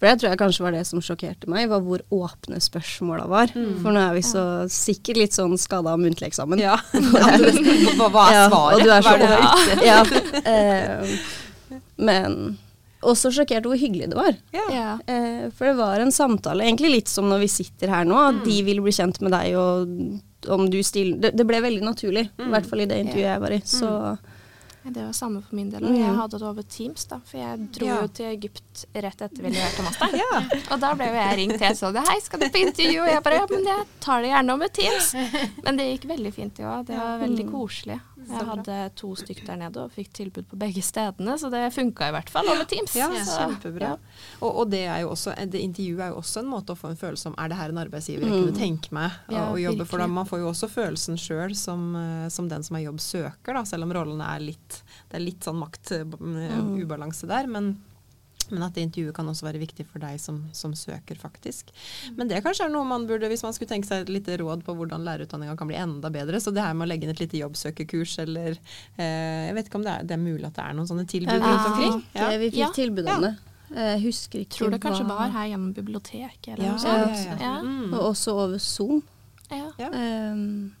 for 0.00 0.08
det 0.08 0.14
tror 0.22 0.30
jeg 0.32 0.38
kanskje 0.40 0.64
var 0.64 0.72
det 0.72 0.82
som 0.88 1.02
sjokkerte 1.04 1.50
meg, 1.52 1.66
var 1.68 1.82
hvor 1.84 2.00
åpne 2.16 2.56
spørsmåla 2.64 3.26
var. 3.28 3.52
Mm. 3.52 3.74
For 3.84 3.92
nå 3.92 4.00
er 4.00 4.14
vi 4.16 4.22
så 4.24 4.44
sikkert 4.72 5.20
litt 5.20 5.36
sånn 5.36 5.58
skada 5.60 5.92
av 5.92 6.00
muntlig 6.00 6.30
eksamen. 6.30 6.62
Ja. 6.62 6.78
Hva 8.00 8.08
hva 8.08 8.24
er 8.30 8.38
Ja, 8.38 8.46
svaret? 8.48 8.74
og 8.74 8.80
du 8.80 8.94
er 8.96 9.04
så 9.04 9.14
ute? 9.20 9.76
Ja. 9.90 10.00
Eh, 10.40 11.14
men 12.00 12.40
også 13.04 13.30
sjokkert 13.32 13.64
hvor 13.68 13.78
hyggelig 13.80 14.10
det 14.12 14.18
var. 14.18 14.34
Ja. 14.56 14.64
Ja. 14.72 14.88
Eh, 15.08 15.46
for 15.56 15.68
det 15.70 15.76
var 15.78 16.00
en 16.02 16.12
samtale, 16.12 16.64
egentlig 16.66 16.90
litt 16.98 17.12
som 17.12 17.28
når 17.30 17.44
vi 17.44 17.52
sitter 17.52 17.92
her 17.92 18.08
nå, 18.08 18.16
at 18.32 18.42
de 18.44 18.58
vil 18.66 18.82
bli 18.84 18.92
kjent 18.96 19.20
med 19.24 19.32
deg 19.36 19.54
og 19.60 20.50
om 20.52 20.66
du 20.72 20.78
stiller 20.84 21.18
det, 21.20 21.34
det 21.36 21.44
ble 21.44 21.58
veldig 21.60 21.84
naturlig, 21.84 22.26
i 22.40 22.50
hvert 22.52 22.64
fall 22.68 22.80
i 22.80 22.88
det 22.88 23.02
intervjuet 23.04 23.28
jeg 23.34 23.40
var 23.42 23.52
i. 23.52 23.60
Så 23.68 23.88
Ja, 23.90 24.12
Det 24.82 25.02
var 25.04 25.12
samme 25.12 25.42
for 25.44 25.54
min 25.54 25.68
del. 25.70 25.84
Og 25.84 25.90
Mm. 25.92 25.98
jeg 26.00 26.14
hadde 26.16 26.38
det 26.38 26.46
over 26.48 26.62
Teams, 26.62 27.04
da. 27.04 27.18
For 27.24 27.36
jeg 27.38 27.72
dro 27.72 27.86
Ja. 27.86 28.00
jo 28.00 28.06
til 28.08 28.26
Egypt 28.26 28.86
rett 28.94 29.20
etter 29.20 29.42
vi 29.42 29.50
leverte 29.50 29.82
master. 29.84 30.08
Ja. 30.22 30.40
Og 30.72 30.80
da 30.80 30.94
ble 30.94 31.04
jo 31.06 31.12
jeg 31.20 31.36
ringt 31.38 31.60
helt 31.60 31.76
sa, 31.76 31.92
Hei, 31.92 32.18
skal 32.20 32.40
du 32.40 32.48
på 32.48 32.62
intervju? 32.66 33.02
Og 33.02 33.08
jeg 33.12 33.22
bare 33.22 33.34
Ja, 33.34 33.46
men 33.50 33.64
jeg 33.64 33.86
tar 34.00 34.22
det 34.22 34.30
gjerne 34.30 34.52
over 34.54 34.68
Teams. 34.68 35.14
Men 35.64 35.76
det 35.76 35.84
gikk 36.00 36.08
veldig 36.08 36.32
fint, 36.34 36.54
det 36.56 36.64
òg. 36.64 36.86
Det 36.86 36.96
var 36.96 37.18
veldig 37.20 37.50
koselig. 37.50 38.00
Jeg 38.30 38.46
hadde 38.46 38.76
to 38.96 39.10
stykk 39.18 39.40
der 39.46 39.56
nede 39.60 39.82
og 39.82 39.90
fikk 39.94 40.12
tilbud 40.16 40.46
på 40.50 40.58
begge 40.60 40.82
stedene, 40.86 41.34
så 41.40 41.50
det 41.52 41.64
funka 41.74 42.08
i 42.08 42.14
hvert 42.14 42.30
fall 42.30 42.48
over 42.52 42.64
Teams. 42.70 42.94
Ja, 42.96 43.08
Så, 43.26 43.36
kjempebra. 43.40 43.90
ja. 43.94 43.96
Og, 44.40 44.60
og 44.62 44.70
det 44.70 44.84
er 44.86 45.00
jo 45.02 45.10
også, 45.14 45.34
det 45.50 45.60
intervjuet 45.64 46.04
er 46.06 46.12
jo 46.14 46.20
også 46.22 46.40
en 46.44 46.50
måte 46.52 46.72
å 46.74 46.78
få 46.78 46.92
en 46.92 46.96
følelse 47.00 47.28
om 47.32 47.36
er 47.38 47.50
det 47.52 47.58
her 47.60 47.74
en 47.74 47.82
arbeidsgiver 47.82 48.26
jeg 48.28 48.44
kunne 48.44 48.56
tenke 48.58 48.94
meg 48.96 49.10
å, 49.28 49.34
Ja, 49.34 49.44
å 49.52 49.58
jobbe 49.60 49.86
for. 49.90 49.98
Da. 50.02 50.06
Man 50.10 50.26
får 50.30 50.42
jo 50.44 50.48
også 50.52 50.70
følelsen 50.70 51.18
sjøl 51.20 51.54
som, 51.58 51.90
eh, 51.98 52.28
som 52.32 52.48
den 52.48 52.62
som 52.66 52.76
er 52.78 52.86
jobbsøker, 52.86 53.54
da, 53.58 53.64
selv 53.68 53.88
om 53.88 53.92
rollene 53.98 54.26
er 54.36 54.40
litt 54.50 54.82
Det 55.10 55.18
er 55.18 55.24
litt 55.26 55.42
sånn 55.46 55.58
maktubalanse 55.58 57.26
der. 57.30 57.46
Men, 57.50 57.74
men 58.50 58.62
at 58.66 58.74
det 58.74 58.82
intervjuet 58.86 59.14
kan 59.16 59.28
også 59.30 59.46
være 59.46 59.60
viktig 59.62 59.86
for 59.90 59.98
deg 60.02 60.20
som, 60.20 60.40
som 60.52 60.74
søker, 60.74 61.16
faktisk. 61.20 61.70
Men 62.16 62.28
det 62.28 62.42
kanskje 62.44 62.66
er 62.66 62.72
noe 62.74 62.84
man 62.84 63.06
burde, 63.08 63.28
hvis 63.30 63.42
man 63.46 63.52
skulle 63.56 63.68
tenke 63.70 63.86
seg 63.88 64.02
et 64.04 64.12
lite 64.12 64.36
råd 64.42 64.64
på 64.66 64.74
hvordan 64.76 65.04
lærerutdanninga 65.06 65.56
kan 65.56 65.68
bli 65.70 65.76
enda 65.80 66.10
bedre. 66.10 66.40
Så 66.40 66.52
det 66.54 66.62
her 66.64 66.74
med 66.74 66.86
å 66.86 66.90
legge 66.92 67.06
inn 67.08 67.14
et 67.14 67.20
lite 67.22 67.38
jobbsøkerkurs 67.40 68.18
eller 68.24 68.56
eh, 68.96 69.46
Jeg 69.50 69.54
vet 69.54 69.70
ikke 69.70 69.80
om 69.80 69.86
det 69.86 69.94
er, 69.98 70.02
det 70.10 70.16
er 70.18 70.22
mulig 70.24 70.44
at 70.50 70.56
det 70.58 70.64
er 70.66 70.74
noen 70.78 70.90
sånne 70.90 71.06
tilbud 71.10 71.38
rundt 71.46 71.70
omkring? 71.70 72.02
Ja. 72.14 72.30
eh, 72.32 72.38
vi 72.42 72.50
fikk 72.50 72.60
Ja. 72.64 72.72
tilbud 72.74 73.08
om 73.14 73.22
det. 73.28 73.34
Jeg 73.70 74.00
husker 74.02 74.40
ikke 74.42 74.56
Tror 74.58 74.70
det 74.74 74.80
kanskje 74.82 75.04
hva- 75.06 75.16
var 75.20 75.30
her 75.30 75.46
gjennom 75.52 75.72
biblioteket 75.76 76.56
eller 76.56 76.64
Ja, 76.66 76.72
noe 76.74 76.82
ja, 76.82 77.06
sånt. 77.06 77.16
ja, 77.22 77.36
ja. 77.38 77.38
Ja. 77.46 77.62
Mm. 77.62 77.92
Og 77.94 78.00
også 78.10 78.34
over 78.34 78.58
Zoom. 78.58 79.02
Ja. 79.50 79.68
Ja. 79.78 79.88
Um, 80.32 80.72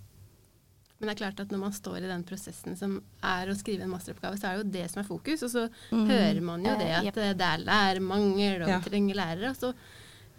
Men 1.00 1.08
det 1.08 1.14
er 1.14 1.20
klart 1.24 1.40
at 1.40 1.48
når 1.48 1.58
man 1.62 1.72
står 1.72 1.96
i 2.04 2.08
den 2.10 2.22
prosessen 2.28 2.76
som 2.76 2.98
er 3.24 3.48
å 3.48 3.54
skrive 3.56 3.82
en 3.86 3.90
masteroppgave, 3.94 4.36
så 4.38 4.50
er 4.50 4.56
det 4.58 4.64
jo 4.66 4.72
det 4.74 4.90
som 4.92 5.00
er 5.00 5.06
fokus. 5.08 5.42
Og 5.42 5.50
så 5.50 5.62
Mm. 5.92 6.06
hører 6.10 6.40
man 6.42 6.62
jo 6.64 6.76
det 6.76 6.86
Eh, 6.90 6.98
at 6.98 7.04
jep. 7.04 7.16
eh, 7.16 7.32
det 7.32 7.46
er 7.46 7.64
lærermangel, 7.64 8.62
og 8.62 8.68
Ja. 8.68 8.80
trenger 8.80 9.14
lærere. 9.16 9.50
Og 9.50 9.56
så, 9.56 9.72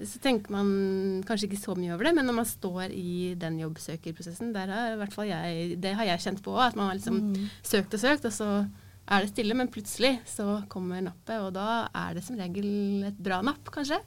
så 0.05 0.19
tenker 0.21 0.51
man 0.51 1.23
kanskje 1.25 1.49
ikke 1.49 1.59
så 1.65 1.75
mye 1.75 1.93
over 1.93 2.03
det, 2.05 2.13
men 2.15 2.25
når 2.27 2.33
man 2.35 2.45
står 2.45 2.91
i 2.93 3.33
den 3.35 3.57
jobbsøkerprosessen, 3.59 4.53
der 4.53 4.67
har 4.67 4.93
i 4.93 4.97
hvert 4.97 5.13
fall 5.13 5.25
jeg, 5.27 5.81
det 5.81 5.95
har 5.95 6.05
jeg 6.05 6.19
kjent 6.19 6.41
på, 6.43 6.55
at 6.59 6.75
man 6.75 6.87
har 6.89 6.95
liksom 6.97 7.19
Mm. 7.33 7.49
søkt 7.63 7.93
og 7.93 7.99
søkt, 7.99 8.25
og 8.25 8.31
så 8.31 8.69
er 9.11 9.21
det 9.21 9.29
stille, 9.33 9.53
men 9.55 9.67
plutselig 9.67 10.19
så 10.25 10.63
kommer 10.69 11.01
nappet, 11.01 11.41
og 11.41 11.53
da 11.53 11.87
er 11.93 12.13
det 12.13 12.23
som 12.23 12.37
regel 12.37 13.03
et 13.03 13.17
bra 13.17 13.41
napp, 13.41 13.65
kanskje. 13.65 13.99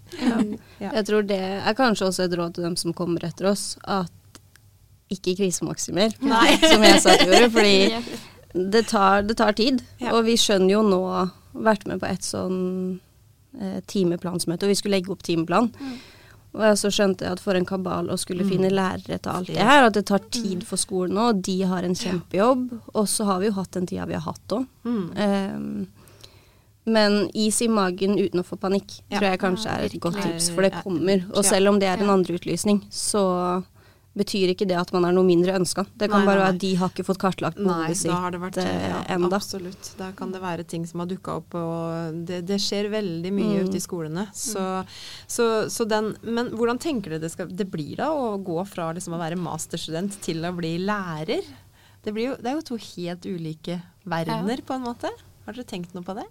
Ja. 0.81 0.91
Jeg 0.95 1.05
tror 1.07 1.27
det 1.27 1.41
er 1.67 1.75
kanskje 1.75 2.07
også 2.09 2.25
et 2.25 2.39
råd 2.39 2.55
til 2.55 2.65
dem 2.65 2.77
som 2.77 2.93
kommer 2.95 3.19
etter 3.25 3.51
oss, 3.51 3.77
at 3.85 4.11
ikke 5.15 5.37
krisemaksimer, 5.43 6.15
som 6.71 6.85
jeg 6.87 7.01
sa 7.03 7.17
til 7.21 7.33
gjorde. 7.33 7.51
Fordi 7.55 7.77
det 8.75 8.85
tar, 8.91 9.23
det 9.27 9.39
tar 9.41 9.53
tid. 9.59 9.83
Ja. 10.03 10.13
Og 10.17 10.25
vi 10.29 10.37
skjønner 10.41 10.77
jo 10.77 10.83
nå, 10.87 11.03
vært 11.55 11.87
med 11.91 12.01
på 12.03 12.07
et 12.11 12.27
sånn 12.27 12.61
eh, 13.61 13.81
timeplansmøte, 13.91 14.67
og 14.67 14.75
vi 14.75 14.79
skulle 14.79 14.99
legge 14.99 15.13
opp 15.15 15.23
timeplan. 15.27 15.71
Og 16.55 16.79
så 16.79 16.87
skjønte 16.95 17.27
jeg 17.27 17.35
at 17.35 17.41
for 17.43 17.59
en 17.59 17.65
kabal 17.67 18.07
å 18.15 18.17
skulle 18.21 18.45
finne 18.47 18.69
lærere 18.71 19.17
til 19.19 19.31
alt 19.33 19.49
det 19.51 19.59
her, 19.67 19.89
at 19.89 19.97
det 19.97 20.05
tar 20.07 20.23
tid 20.31 20.63
for 20.67 20.79
skolen 20.79 21.17
nå, 21.19 21.25
og 21.33 21.41
de 21.43 21.57
har 21.67 21.83
en 21.83 21.97
kjempejobb. 21.99 22.69
Og 22.95 23.09
så 23.11 23.27
har 23.27 23.41
vi 23.43 23.49
jo 23.49 23.57
hatt 23.57 23.73
den 23.75 23.89
tida 23.91 24.07
vi 24.07 24.15
har 24.15 24.23
hatt 24.29 24.55
òg. 24.55 24.69
Mm. 24.87 25.89
men 26.85 27.15
is 27.35 27.59
i 27.65 27.69
magen 27.73 28.19
uten 28.21 28.43
å 28.43 28.45
få 28.47 28.59
panikk, 28.61 29.01
Ja. 29.09 29.19
tror 29.19 29.31
jeg 29.31 29.41
kanskje 29.41 29.71
er 29.73 29.85
et 29.87 30.01
godt 30.01 30.19
tips, 30.23 30.51
for 30.55 30.63
det 30.63 30.73
kommer. 30.85 31.25
Og 31.35 31.45
selv 31.45 31.71
om 31.73 31.79
det 31.81 31.89
er 31.89 31.99
en 32.03 32.11
andre 32.13 32.35
utlysning, 32.39 32.83
så 32.93 33.65
betyr 34.15 34.53
ikke 34.53 34.67
det 34.71 34.77
at 34.79 34.93
man 34.95 35.05
er 35.09 35.15
noe 35.17 35.27
mindre 35.27 35.57
ønska. 35.59 35.83
Det 35.99 36.07
kan 36.11 36.21
Nei, 36.23 36.27
bare 36.29 36.39
nei, 36.39 36.45
være 36.45 36.55
at 36.55 36.61
de 36.63 36.71
har 36.79 36.93
ikke 36.93 37.05
fått 37.09 37.19
kartlagt 37.19 37.57
behovet 37.59 37.99
sitt 37.99 38.13
da 38.13 38.19
har 38.23 38.31
det 38.35 38.41
vært 38.45 38.59
eh, 38.63 38.85
ja, 38.93 39.01
enda. 39.17 39.41
Absolutt. 39.41 39.89
Da 39.99 40.13
kan 40.15 40.31
det 40.35 40.43
være 40.45 40.67
ting 40.71 40.85
som 40.87 41.03
har 41.03 41.09
dukka 41.11 41.35
opp, 41.41 41.57
og 41.59 42.21
det, 42.29 42.43
det 42.47 42.61
skjer 42.63 42.91
veldig 42.95 43.33
mye 43.35 43.51
Mm. 43.59 43.69
ute 43.69 43.77
i 43.81 43.83
skolene. 43.83 44.27
Så, 44.35 44.63
så, 45.27 45.47
så 45.71 45.85
den 45.91 46.13
Men 46.23 46.53
hvordan 46.55 46.79
tenker 46.79 47.11
dere 47.17 47.25
det, 47.27 47.33
skal, 47.35 47.51
det 47.51 47.67
blir 47.71 47.97
da 47.99 48.13
å 48.15 48.37
gå 48.39 48.61
fra 48.71 48.93
liksom 48.95 49.17
å 49.17 49.21
være 49.21 49.37
masterstudent 49.41 50.21
til 50.25 50.45
å 50.47 50.53
bli 50.57 50.77
lærer? 50.79 51.43
Det, 52.05 52.13
blir 52.13 52.31
jo, 52.31 52.37
det 52.39 52.51
er 52.53 52.59
jo 52.59 52.65
to 52.71 52.79
helt 52.79 53.25
ulike 53.27 53.81
verdener, 54.05 54.61
på 54.67 54.75
en 54.77 54.85
måte. 54.87 55.11
Har 55.47 55.57
dere 55.57 55.65
tenkt 55.69 55.95
noe 55.97 56.05
på 56.07 56.15
det? 56.19 56.27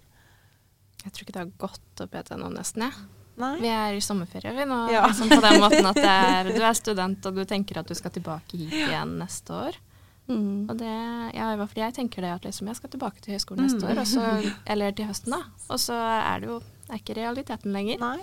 Jeg 1.04 1.12
tror 1.12 1.24
ikke 1.26 1.34
det 1.36 1.42
har 1.42 1.52
gått 1.68 2.00
opp 2.06 2.14
etter 2.16 2.38
nå, 2.40 2.48
nesten. 2.54 2.86
jeg. 2.86 2.92
Nei? 3.36 3.56
Vi 3.58 3.68
er 3.68 3.96
i 3.96 4.00
sommerferie 4.04 4.52
vi 4.54 4.64
nå, 4.70 4.76
Ja. 4.92 5.06
liksom 5.08 5.28
på 5.28 5.40
den 5.42 5.60
måten 5.60 5.86
at 5.90 5.96
det 5.98 6.04
er, 6.10 6.50
du 6.54 6.62
er 6.62 6.72
student 6.78 7.26
og 7.26 7.34
du 7.34 7.44
tenker 7.44 7.78
at 7.80 7.88
du 7.90 7.94
skal 7.98 8.10
tilbake 8.14 8.56
hit 8.60 8.72
igjen 8.72 9.16
neste 9.18 9.50
år. 9.50 9.78
Mm. 10.28 10.70
Og 10.70 10.76
det, 10.78 10.92
ja, 11.34 11.48
i 11.52 11.56
hvert 11.58 11.68
fall 11.72 11.82
jeg 11.82 11.94
tenker 11.98 12.22
det 12.24 12.30
at 12.32 12.44
liksom 12.46 12.66
jeg 12.70 12.76
skal 12.78 12.90
tilbake 12.94 13.20
til 13.20 13.34
høyskolen 13.34 13.66
neste 13.66 13.82
Mm. 13.84 13.90
år, 13.98 14.04
så, 14.06 14.52
eller 14.72 14.92
til 14.92 15.06
høsten 15.10 15.34
da. 15.34 15.42
Og 15.68 15.78
så 15.82 15.94
er 15.98 16.40
det 16.40 16.48
jo 16.48 16.60
er 16.88 17.00
ikke 17.02 17.16
realiteten 17.18 17.72
lenger. 17.74 17.98
Nei? 18.00 18.20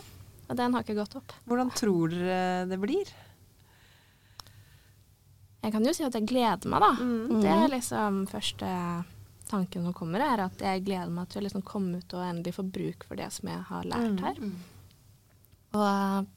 Og 0.49 0.55
den 0.57 0.73
har 0.73 0.81
ikke 0.83 0.95
gått 0.97 1.15
opp. 1.19 1.33
Hvordan 1.47 1.69
tror 1.75 2.09
dere 2.09 2.65
det 2.71 2.79
blir? 2.79 3.11
Jeg 5.61 5.71
kan 5.75 5.85
jo 5.85 5.93
si 5.93 6.03
at 6.07 6.15
jeg 6.17 6.25
gleder 6.29 6.69
meg, 6.71 6.81
da. 6.81 6.91
Mm. 6.97 7.41
Det 7.43 7.51
er 7.53 7.67
liksom 7.69 8.21
første 8.31 8.69
tanken 9.51 9.83
som 9.85 9.93
kommer, 9.93 10.23
er 10.23 10.45
at 10.47 10.57
jeg 10.63 10.83
gleder 10.87 11.11
meg 11.13 11.29
til 11.29 11.41
å 11.41 11.45
liksom 11.45 11.63
komme 11.67 11.99
ut 12.01 12.13
og 12.17 12.23
endelig 12.25 12.55
få 12.55 12.63
bruk 12.65 13.03
for 13.05 13.19
det 13.19 13.27
som 13.35 13.49
jeg 13.51 13.61
har 13.69 13.83
lært 13.83 14.15
Mm. 14.15 14.21
her. 14.23 14.39
Og 15.73 16.27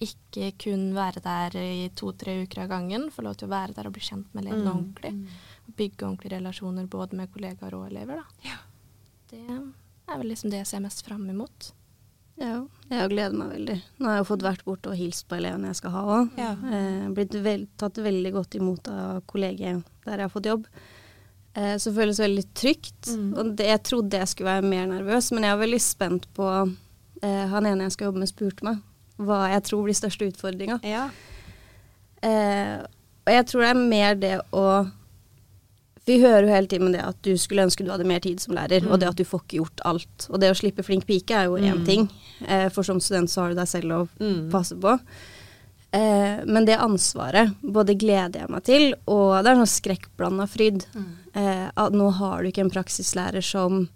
ikke 0.00 0.52
kun 0.62 0.92
være 0.94 1.20
der 1.24 1.56
i 1.58 1.88
to-tre 1.98 2.36
uker 2.44 2.62
av 2.64 2.68
gangen, 2.70 3.08
få 3.10 3.24
lov 3.26 3.34
til 3.40 3.48
å 3.48 3.50
være 3.50 3.74
der 3.74 3.88
og 3.90 3.96
bli 3.96 4.04
kjent 4.06 4.28
med 4.34 4.44
elevene 4.44 4.70
Mm. 4.70 4.76
ordentlig. 4.76 5.28
Bygge 5.76 6.06
ordentlige 6.06 6.38
relasjoner 6.38 6.86
både 6.88 7.16
med 7.16 7.32
kollegaer 7.32 7.74
og 7.74 7.88
elever. 7.90 8.22
Da. 8.22 8.54
Det 9.30 9.42
er 9.48 10.16
vel 10.18 10.28
liksom 10.30 10.50
det 10.50 10.58
jeg 10.62 10.66
ser 10.66 10.80
mest 10.80 11.04
fram 11.04 11.28
imot. 11.28 11.72
Ja, 12.38 12.64
jeg 12.88 13.10
gleder 13.10 13.34
meg 13.34 13.48
veldig. 13.50 13.82
Nå 13.98 14.06
har 14.06 14.14
jeg 14.14 14.24
jo 14.24 14.28
fått 14.36 14.42
vært 14.46 14.64
borte 14.64 14.86
og 14.92 14.96
hilst 14.96 15.26
på 15.28 15.34
elevene 15.36 15.66
jeg 15.72 15.76
skal 15.80 15.90
ha 15.90 16.02
òg. 16.06 16.38
Ja. 16.38 16.52
Eh, 16.52 17.08
blitt 17.10 17.34
vel, 17.42 17.66
tatt 17.76 17.94
veldig 17.98 18.32
godt 18.32 18.54
imot 18.54 18.86
av 18.88 19.22
kolleger 19.26 19.82
der 20.06 20.16
jeg 20.16 20.20
har 20.22 20.28
fått 20.30 20.46
jobb. 20.46 20.66
Eh, 21.54 21.74
så 21.82 21.92
føles 21.92 22.16
det 22.16 22.28
veldig 22.28 22.54
trygt. 22.54 23.08
Mm. 23.10 23.32
Og 23.36 23.56
det, 23.56 23.66
jeg 23.66 23.82
trodde 23.82 24.20
jeg 24.22 24.28
skulle 24.28 24.54
være 24.54 24.70
mer 24.70 24.86
nervøs, 24.86 25.32
men 25.32 25.42
jeg 25.42 25.50
er 25.56 25.64
veldig 25.66 25.80
spent 25.82 26.28
på 26.38 26.76
eh, 27.22 27.46
Han 27.48 27.66
ene 27.66 27.82
jeg 27.88 27.92
skal 27.92 28.06
jobbe 28.10 28.18
med, 28.24 28.28
spurte 28.28 28.62
meg 28.64 28.78
hva 29.18 29.48
jeg 29.50 29.62
tror 29.66 29.82
blir 29.84 29.94
største 29.98 30.28
utfordringa. 30.30 30.76
Ja. 30.86 31.08
Eh, 32.22 32.78
og 33.26 33.32
jeg 33.34 33.46
tror 33.50 33.64
det 33.64 33.70
er 33.72 33.80
mer 33.90 34.14
det 34.18 34.36
å 34.56 34.62
Vi 36.08 36.16
hører 36.22 36.46
jo 36.46 36.52
hele 36.54 36.70
tiden 36.70 36.92
det 36.94 37.02
at 37.04 37.18
du 37.26 37.34
skulle 37.36 37.66
ønske 37.66 37.84
du 37.84 37.90
hadde 37.92 38.06
mer 38.08 38.22
tid 38.24 38.40
som 38.40 38.54
lærer, 38.56 38.86
og 38.88 38.96
det 39.02 39.10
at 39.10 39.18
du 39.18 39.26
får 39.28 39.42
ikke 39.44 39.58
gjort 39.58 39.82
alt. 39.90 40.28
Og 40.32 40.38
det 40.40 40.48
å 40.48 40.56
slippe 40.56 40.80
flink 40.86 41.04
pike 41.04 41.34
er 41.36 41.44
jo 41.50 41.58
én 41.60 41.74
Mm. 41.82 41.84
ting, 41.84 42.08
eh, 42.46 42.68
for 42.70 42.82
som 42.82 42.98
student 43.00 43.28
så 43.28 43.42
har 43.42 43.48
du 43.50 43.54
deg 43.56 43.66
selv 43.68 43.92
å 43.92 44.08
Mm. 44.18 44.50
passe 44.50 44.74
på. 44.80 44.98
Eh, 45.92 46.44
men 46.46 46.64
det 46.64 46.78
ansvaret 46.78 47.54
både 47.62 47.94
gleder 47.98 48.40
jeg 48.40 48.48
meg 48.48 48.64
til, 48.64 48.94
og 49.06 49.44
det 49.44 49.50
er 49.52 49.56
sånn 49.56 49.82
skrekkblanda 49.82 50.46
fryd. 50.48 50.86
Eh, 51.34 51.70
at 51.76 51.92
nå 51.92 52.10
har 52.14 52.42
du 52.42 52.48
ikke 52.50 52.60
en 52.64 52.70
praksislærer 52.70 53.42
som 53.44 53.88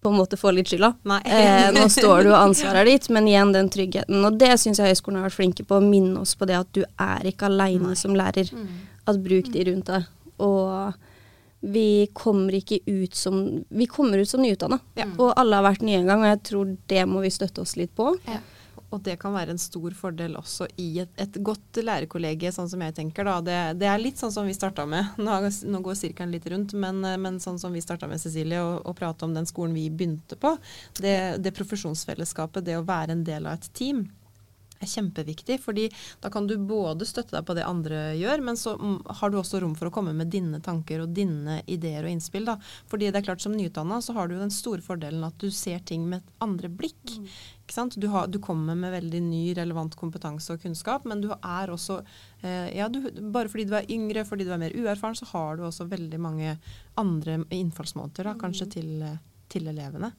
på 0.00 0.08
en 0.08 0.16
måte 0.16 0.38
får 0.40 0.54
litt 0.56 0.70
skylda. 0.70 0.94
Eh, 1.24 1.66
nå 1.76 1.84
står 1.92 2.24
du 2.24 2.30
og 2.30 2.38
ansvaret 2.38 2.82
er 2.82 2.88
ditt, 2.88 3.10
men 3.12 3.28
igjen 3.28 3.52
den 3.52 3.68
tryggheten. 3.72 4.22
Og 4.24 4.38
det 4.40 4.54
syns 4.62 4.80
jeg 4.80 4.94
høyskolen 4.94 5.20
har 5.20 5.28
vært 5.28 5.36
flinke 5.36 5.66
på, 5.66 5.76
å 5.76 5.84
minne 5.84 6.22
oss 6.22 6.32
på 6.38 6.48
det 6.48 6.56
at 6.56 6.70
du 6.76 6.82
er 6.84 7.28
ikke 7.28 7.50
aleine 7.50 7.92
som 7.98 8.16
lærer. 8.16 8.48
At 9.08 9.20
bruk 9.20 9.50
de 9.52 9.66
rundt 9.68 9.90
deg. 9.92 10.08
Og 10.40 10.96
vi 11.60 12.08
kommer 12.16 12.56
ikke 12.56 12.78
ut 12.86 13.14
som 13.14 13.42
Vi 13.68 13.86
kommer 13.86 14.22
ut 14.22 14.28
som 14.28 14.40
nyutdanna. 14.40 14.78
Ja. 14.96 15.10
Og 15.18 15.34
alle 15.36 15.58
har 15.58 15.66
vært 15.68 15.84
nye 15.84 16.00
en 16.00 16.08
gang, 16.08 16.24
og 16.24 16.32
jeg 16.32 16.40
tror 16.48 16.72
det 16.88 17.04
må 17.08 17.20
vi 17.20 17.34
støtte 17.34 17.60
oss 17.60 17.76
litt 17.76 17.92
på. 17.96 18.14
Og 18.90 19.02
det 19.06 19.16
kan 19.22 19.34
være 19.34 19.54
en 19.54 19.62
stor 19.62 19.94
fordel 19.94 20.34
også 20.40 20.66
i 20.82 20.88
et, 21.04 21.12
et 21.22 21.38
godt 21.46 21.78
lærerkollegie, 21.78 22.50
sånn 22.54 22.70
som 22.70 22.82
jeg 22.82 22.96
tenker. 22.96 23.26
Da. 23.26 23.36
Det, 23.46 23.58
det 23.80 23.90
er 23.90 24.02
litt 24.02 24.18
sånn 24.18 24.34
som 24.34 24.48
vi 24.48 24.56
starta 24.56 24.86
med. 24.90 25.14
Nå, 25.24 25.36
nå 25.70 25.82
går 25.84 25.98
sirkelen 25.98 26.34
litt 26.34 26.48
rundt, 26.50 26.74
men, 26.74 27.02
men 27.22 27.38
sånn 27.42 27.60
som 27.62 27.74
vi 27.74 27.82
starta 27.84 28.10
med 28.10 28.22
Cecilie, 28.22 28.62
og, 28.62 28.80
og 28.84 28.98
prate 28.98 29.26
om 29.26 29.36
den 29.36 29.48
skolen 29.48 29.76
vi 29.76 29.86
begynte 29.90 30.38
på. 30.40 30.56
Det, 30.98 31.36
det 31.38 31.54
profesjonsfellesskapet, 31.56 32.66
det 32.66 32.80
å 32.80 32.86
være 32.86 33.14
en 33.14 33.26
del 33.26 33.46
av 33.46 33.60
et 33.60 33.70
team, 33.78 34.08
er 34.80 34.88
kjempeviktig. 34.88 35.60
fordi 35.60 35.90
da 36.20 36.30
kan 36.30 36.46
du 36.46 36.56
både 36.58 37.06
støtte 37.06 37.36
deg 37.36 37.46
på 37.46 37.56
det 37.56 37.66
andre 37.68 38.14
gjør, 38.16 38.44
men 38.44 38.56
så 38.56 38.76
mm, 38.78 38.98
har 39.20 39.30
du 39.30 39.38
også 39.38 39.60
rom 39.60 39.74
for 39.78 39.90
å 39.90 39.94
komme 39.94 40.14
med 40.16 40.32
dine 40.32 40.60
tanker 40.64 41.04
og 41.04 41.14
dine 41.14 41.60
ideer 41.66 42.06
og 42.06 42.14
innspill. 42.14 42.48
da. 42.48 42.56
Fordi 42.90 43.10
det 43.10 43.20
er 43.20 43.28
klart 43.28 43.44
som 43.44 43.56
nyutdanna 43.56 44.00
så 44.02 44.16
har 44.16 44.28
du 44.28 44.38
den 44.38 44.52
store 44.54 44.84
fordelen 44.84 45.24
at 45.26 45.36
du 45.40 45.50
ser 45.50 45.84
ting 45.84 46.08
med 46.08 46.22
et 46.22 46.44
andre 46.46 46.72
blikk. 46.72 47.02
Sant? 47.10 47.28
Du, 47.70 48.06
har, 48.10 48.26
du 48.26 48.38
kommer 48.42 48.74
med 48.74 48.90
veldig 48.90 49.20
ny, 49.22 49.42
relevant 49.54 49.94
kompetanse 49.98 50.54
og 50.54 50.62
kunnskap, 50.62 51.04
men 51.06 51.22
du 51.22 51.28
er 51.30 51.70
også 51.70 52.00
eh, 52.42 52.70
ja, 52.74 52.88
du, 52.90 52.98
Bare 53.30 53.50
fordi 53.52 53.68
du 53.70 53.76
er 53.78 53.90
yngre, 53.94 54.24
fordi 54.26 54.46
du 54.48 54.50
er 54.54 54.60
mer 54.62 54.74
uerfaren, 54.74 55.14
så 55.18 55.28
har 55.30 55.56
du 55.56 55.66
også 55.68 55.86
veldig 55.90 56.20
mange 56.20 56.56
andre 57.00 57.38
innfallsmåter 57.54 58.26
da, 58.26 58.34
kanskje 58.40 58.68
til, 58.74 58.90
eh, 59.06 59.20
til 59.52 59.70
elevene. 59.70 60.10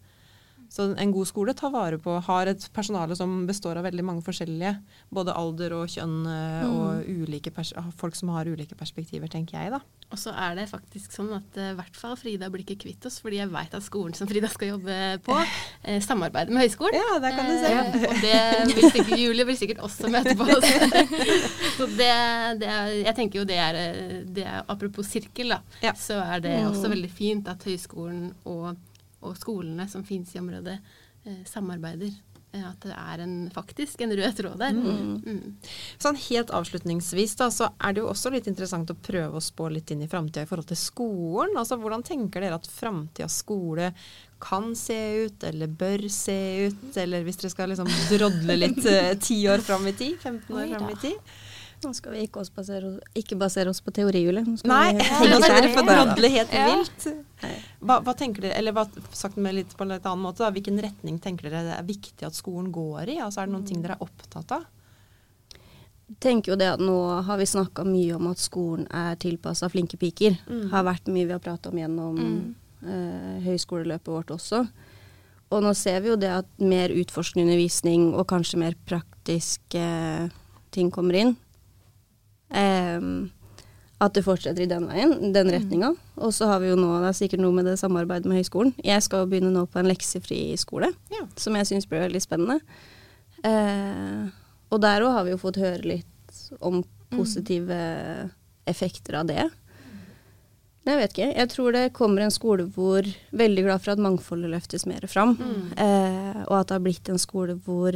Så 0.71 0.85
en 0.95 1.11
god 1.11 1.27
skole 1.27 1.51
tar 1.57 1.73
vare 1.73 1.97
på, 1.99 2.13
har 2.23 2.47
et 2.47 2.63
personale 2.71 3.15
som 3.19 3.41
består 3.49 3.75
av 3.81 3.83
veldig 3.89 4.05
mange 4.07 4.23
forskjellige, 4.23 4.77
både 5.11 5.33
alder 5.35 5.73
og 5.75 5.89
kjønn 5.91 6.21
eh, 6.31 6.61
og 6.69 7.09
ulike 7.11 7.51
pers 7.51 7.73
folk 7.99 8.15
som 8.15 8.31
har 8.31 8.47
ulike 8.47 8.77
perspektiver, 8.79 9.27
tenker 9.27 9.57
jeg 9.59 9.73
da. 9.73 9.81
Og 10.11 10.19
så 10.19 10.31
er 10.35 10.55
det 10.57 10.65
faktisk 10.71 11.11
sånn 11.15 11.29
at 11.35 11.57
eh, 11.59 11.73
i 11.73 11.75
hvert 11.77 11.97
fall 11.99 12.15
Frida 12.19 12.47
blir 12.51 12.63
ikke 12.63 12.79
kvitt 12.85 13.05
oss, 13.07 13.19
fordi 13.23 13.41
jeg 13.41 13.51
veit 13.51 13.75
at 13.75 13.83
skolen 13.83 14.15
som 14.15 14.27
Frida 14.31 14.47
skal 14.51 14.73
jobbe 14.73 14.95
på, 15.25 15.37
eh, 15.87 15.99
samarbeider 16.03 16.55
med 16.55 16.63
høyskolen. 16.65 16.95
Ja, 16.99 17.17
der 17.23 17.35
kan 17.35 17.51
du 17.51 17.55
se. 17.59 17.71
Eh, 17.71 18.07
og 18.07 18.23
det 18.23 18.75
vil 18.77 18.87
sikkert 18.95 19.19
Julie 19.25 19.47
vil 19.51 19.59
sikkert 19.59 19.83
også 19.87 20.11
møte 20.11 20.37
på 20.39 20.47
oss. 20.55 20.71
så 21.77 21.87
det, 21.99 22.11
det 22.63 22.71
er, 22.71 22.93
jeg 23.09 23.15
tenker 23.19 23.41
jo 23.41 23.47
det 23.51 23.59
er, 23.59 23.79
eh, 23.81 24.15
det 24.27 24.47
er 24.47 24.63
Apropos 24.71 25.07
sirkel, 25.11 25.51
da, 25.55 25.59
Ja. 25.83 25.91
så 25.99 26.19
er 26.23 26.43
det 26.43 26.55
også 26.67 26.91
veldig 26.91 27.11
fint 27.11 27.51
at 27.51 27.63
høyskolen 27.67 28.29
og, 28.47 28.75
og 29.21 29.37
skolene 29.39 29.87
som 29.89 30.03
finnes 30.07 30.33
i 30.35 30.41
området, 30.41 30.77
eh, 31.25 31.41
samarbeider. 31.49 32.11
Eh, 32.53 32.63
At 32.67 32.83
det 32.83 32.95
er 32.97 33.21
en, 33.23 33.35
faktisk 33.53 34.01
en 34.03 34.11
rød 34.17 34.35
tråd 34.35 34.57
der. 34.59 34.75
Mm. 34.75 35.53
Sånn 36.01 36.17
helt 36.27 36.51
avslutningsvis 36.51 37.37
da, 37.39 37.47
så 37.53 37.69
er 37.79 37.95
det 37.95 38.03
jo 38.03 38.09
også 38.11 38.31
litt 38.33 38.49
interessant 38.51 38.91
å 38.91 38.97
prøve 38.97 39.39
å 39.39 39.43
spå 39.43 39.69
litt 39.71 39.91
inn 39.93 40.03
i 40.03 40.09
framtida 40.11 40.43
i 40.43 40.49
forhold 40.49 40.67
til 40.71 40.79
skolen. 40.79 41.55
Altså 41.55 41.79
hvordan 41.79 42.03
tenker 42.03 42.43
dere 42.43 42.59
at 42.59 42.67
framtidas 42.67 43.39
skole 43.43 43.93
kan 44.41 44.73
se 44.75 44.97
ut, 45.27 45.43
eller 45.47 45.67
bør 45.67 46.07
se 46.11 46.37
ut? 46.67 46.97
Eller 46.97 47.23
hvis 47.23 47.39
dere 47.39 47.53
skal 47.53 47.71
liksom 47.71 47.91
drodle 48.09 48.57
litt 48.57 48.83
eh, 48.91 49.13
ti 49.21 49.39
år 49.47 49.63
fram 49.63 49.87
i 49.87 49.95
tid? 49.95 50.19
15 50.19 50.51
år 50.57 50.75
fram 50.75 50.91
i 50.91 50.99
tid? 51.05 51.33
Nå 51.81 51.93
skal 51.97 52.13
vi 52.13 52.25
ikke, 52.27 52.43
basere, 52.55 52.91
ikke 53.17 53.37
basere 53.41 53.71
oss 53.73 53.79
på 53.81 53.93
teorihjulet. 53.95 54.45
Nei, 54.69 54.91
vi 54.99 55.29
nå 55.31 55.39
skal 55.41 55.55
dere 55.57 55.71
få 55.73 55.83
drodle 55.87 56.29
helt 56.29 56.53
Ja. 56.53 56.67
vilt. 56.75 57.07
Hva, 57.81 57.95
hva 58.05 58.13
tenker 58.13 58.45
dere, 58.45 58.53
eller 58.59 58.75
hva, 58.75 58.83
sagt 59.17 59.39
med 59.41 59.55
litt 59.57 59.73
på 59.77 59.81
en 59.87 59.95
litt 59.95 60.05
annen 60.05 60.21
måte, 60.21 60.43
da, 60.43 60.51
hvilken 60.53 60.77
retning 60.83 61.17
tenker 61.23 61.49
dere 61.49 61.63
det 61.71 61.79
er 61.79 61.87
viktig 61.87 62.27
at 62.27 62.37
skolen 62.37 62.69
går 62.71 63.09
i? 63.15 63.17
Altså 63.17 63.41
Er 63.41 63.49
det 63.49 63.55
noen 63.55 63.65
ting 63.65 63.81
dere 63.81 63.97
er 63.97 64.05
opptatt 64.05 64.53
av? 64.59 64.69
tenker 66.19 66.51
jo 66.51 66.57
det 66.59 66.67
at 66.73 66.81
nå 66.83 66.95
har 67.23 67.37
vi 67.39 67.45
snakka 67.47 67.85
mye 67.87 68.15
om 68.17 68.27
at 68.31 68.41
skolen 68.41 68.87
er 68.91 69.15
tilpassa 69.21 69.69
flinke 69.71 69.97
piker. 69.97 70.35
Mm. 70.49 70.65
Har 70.73 70.83
vært 70.83 71.07
mye 71.07 71.27
vi 71.29 71.31
har 71.35 71.43
prata 71.43 71.71
om 71.71 71.79
gjennom 71.79 72.17
eh, 72.83 73.37
høyskoleløpet 73.45 74.11
vårt 74.11 74.33
også. 74.35 74.65
Og 75.51 75.63
nå 75.63 75.71
ser 75.75 76.01
vi 76.03 76.11
jo 76.11 76.17
det 76.19 76.31
at 76.31 76.51
mer 76.63 76.93
utforskende 76.95 77.45
undervisning 77.47 78.09
og 78.15 78.27
kanskje 78.31 78.59
mer 78.61 78.75
praktiske 78.87 79.85
ting 80.71 80.91
kommer 80.91 81.19
inn. 81.19 81.33
Em, 82.51 83.31
at 84.01 84.15
det 84.17 84.23
fortsetter 84.25 84.63
i 84.65 84.69
den 84.69 84.87
veien, 84.89 85.11
den 85.33 85.51
retninga. 85.53 85.91
Og 86.17 86.31
så 86.33 86.47
har 86.49 86.59
vi 86.63 86.71
jo 86.71 86.75
nå, 86.79 86.87
det 87.03 87.11
er 87.11 87.17
sikkert 87.19 87.43
noe 87.43 87.53
med 87.53 87.67
det 87.69 87.75
samarbeidet 87.79 88.25
med 88.25 88.39
høyskolen. 88.41 88.73
Jeg 88.83 89.03
skal 89.05 89.27
begynne 89.29 89.51
nå 89.53 89.67
på 89.69 89.77
en 89.79 89.85
leksefri 89.91 90.57
skole, 90.57 90.89
Ja. 91.13 91.25
som 91.37 91.53
jeg 91.55 91.67
syns 91.69 91.85
blir 91.87 92.01
veldig 92.07 92.21
spennende. 92.23 92.59
Eh, 93.45 94.25
og 94.71 94.81
der 94.81 95.01
òg 95.05 95.13
har 95.15 95.23
vi 95.27 95.31
jo 95.35 95.41
fått 95.41 95.59
høre 95.61 95.85
litt 95.85 96.41
om 96.61 96.81
positive 97.11 97.77
effekter 98.69 99.19
av 99.19 99.27
det. 99.27 99.49
Jeg 100.87 100.97
vet 100.97 101.11
ikke. 101.13 101.29
Jeg 101.37 101.49
tror 101.51 101.71
det 101.75 101.93
kommer 101.93 102.23
en 102.25 102.33
skole 102.33 102.63
hvor 102.73 103.05
Veldig 103.37 103.63
glad 103.67 103.81
for 103.83 103.91
at 103.93 104.01
mangfoldet 104.01 104.49
løftes 104.49 104.87
mer 104.89 105.05
fram. 105.11 105.35
Eh, 105.77 106.39
og 106.47 106.55
at 106.57 106.71
det 106.71 106.77
har 106.79 106.85
blitt 106.87 107.09
en 107.13 107.21
skole 107.21 107.53
hvor 107.65 107.93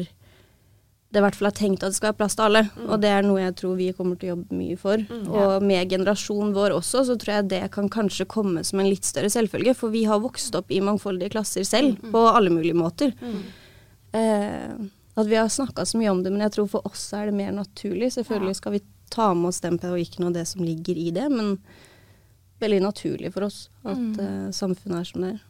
det 1.16 1.22
i 1.22 1.24
hvert 1.24 1.36
fall 1.40 1.48
er 1.48 1.56
tenkt 1.56 1.84
at 1.86 1.94
det 1.94 1.96
skal 1.98 2.10
være 2.12 2.18
plass 2.20 2.36
til 2.36 2.44
alle. 2.50 2.62
Og 2.90 2.98
det 3.00 3.10
er 3.16 3.24
noe 3.24 3.40
jeg 3.40 3.54
tror 3.62 3.78
vi 3.80 3.86
kommer 3.96 4.18
til 4.20 4.28
å 4.28 4.34
jobbe 4.36 4.58
mye 4.60 4.76
for. 4.82 5.04
Og 5.32 5.64
med 5.64 5.90
generasjonen 5.94 6.52
vår 6.58 6.76
også, 6.76 7.06
så 7.08 7.16
tror 7.22 7.38
jeg 7.38 7.48
det 7.54 7.62
kan 7.72 7.88
kanskje 7.94 8.28
komme 8.28 8.64
som 8.68 8.82
en 8.84 8.90
litt 8.92 9.08
større 9.08 9.32
selvfølge. 9.32 9.74
For 9.80 9.94
vi 9.96 10.04
har 10.10 10.20
vokst 10.20 10.56
opp 10.60 10.74
i 10.76 10.82
mangfoldige 10.84 11.32
klasser 11.38 11.64
selv, 11.64 12.02
på 12.12 12.26
alle 12.28 12.52
mulige 12.52 12.76
måter. 12.76 13.16
Eh, 14.12 14.76
at 15.16 15.28
vi 15.32 15.36
har 15.40 15.48
snakka 15.48 15.86
så 15.88 15.98
mye 16.02 16.12
om 16.12 16.22
det, 16.26 16.32
men 16.36 16.44
jeg 16.44 16.52
tror 16.58 16.68
for 16.76 16.86
oss 16.92 17.08
er 17.16 17.30
det 17.32 17.38
mer 17.40 17.56
naturlig. 17.56 18.12
Selvfølgelig 18.18 18.56
skal 18.60 18.76
vi 18.76 18.84
ta 19.16 19.30
med 19.34 19.50
oss 19.54 19.62
den 19.64 19.80
pedagogikken 19.80 20.28
og 20.28 20.34
det 20.36 20.44
som 20.52 20.64
ligger 20.68 20.98
i 21.00 21.10
det, 21.16 21.30
men 21.32 21.56
veldig 22.60 22.82
naturlig 22.84 23.32
for 23.36 23.48
oss 23.48 23.70
at 23.88 24.20
eh, 24.20 24.48
samfunnet 24.56 25.00
er 25.00 25.08
som 25.14 25.24
det 25.24 25.34
er. 25.38 25.44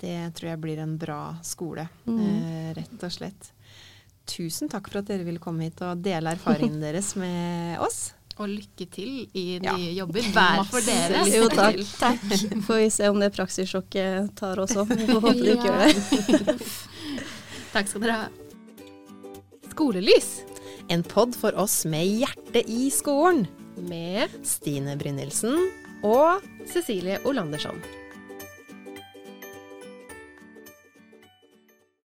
Det 0.00 0.16
tror 0.36 0.48
jeg 0.54 0.60
blir 0.62 0.78
en 0.80 0.94
bra 1.00 1.36
skole, 1.44 1.88
Mm. 2.08 2.20
eh, 2.20 2.74
rett 2.74 3.02
og 3.04 3.12
slett. 3.12 3.50
Tusen 4.30 4.70
takk 4.70 4.86
for 4.90 5.00
at 5.02 5.08
dere 5.10 5.24
ville 5.26 5.40
komme 5.42 5.66
hit 5.66 5.80
og 5.82 6.00
dele 6.04 6.32
erfaringene 6.36 6.80
deres 6.86 7.12
med 7.18 7.78
oss. 7.82 8.12
Og 8.40 8.48
lykke 8.48 8.86
til 8.94 9.26
i 9.36 9.58
Ja. 9.60 9.74
nye 9.76 9.90
jobber 9.98 10.24
hver 10.32 10.62
for 10.70 10.80
dere. 10.86 11.24
Jo, 11.28 11.48
takk. 11.60 11.82
Får 12.64 12.78
vi 12.80 12.86
se 12.94 13.08
om 13.12 13.18
det 13.20 13.32
praksissjokket 13.36 14.30
tar 14.38 14.62
oss 14.62 14.72
òg. 14.80 14.94
Vi 14.96 15.08
får 15.10 15.20
håpe 15.26 15.34
det 15.42 15.56
ikke 15.58 15.68
gjør 15.68 15.82
det. 15.84 16.70
Takk 17.74 17.90
skal 17.90 18.02
dere 18.06 18.16
ha. 18.22 18.28
Skolelys 19.70 20.30
En 20.90 21.04
pod 21.06 21.36
for 21.38 21.54
oss 21.60 21.84
med 21.86 22.06
hjertet 22.22 22.66
i 22.70 22.88
skolen. 22.90 23.44
Med 23.86 24.32
Stine 24.46 24.96
Brynildsen. 24.98 25.54
og 26.02 26.40
Cecilie 26.72 27.18
Olandersson. 27.28 27.76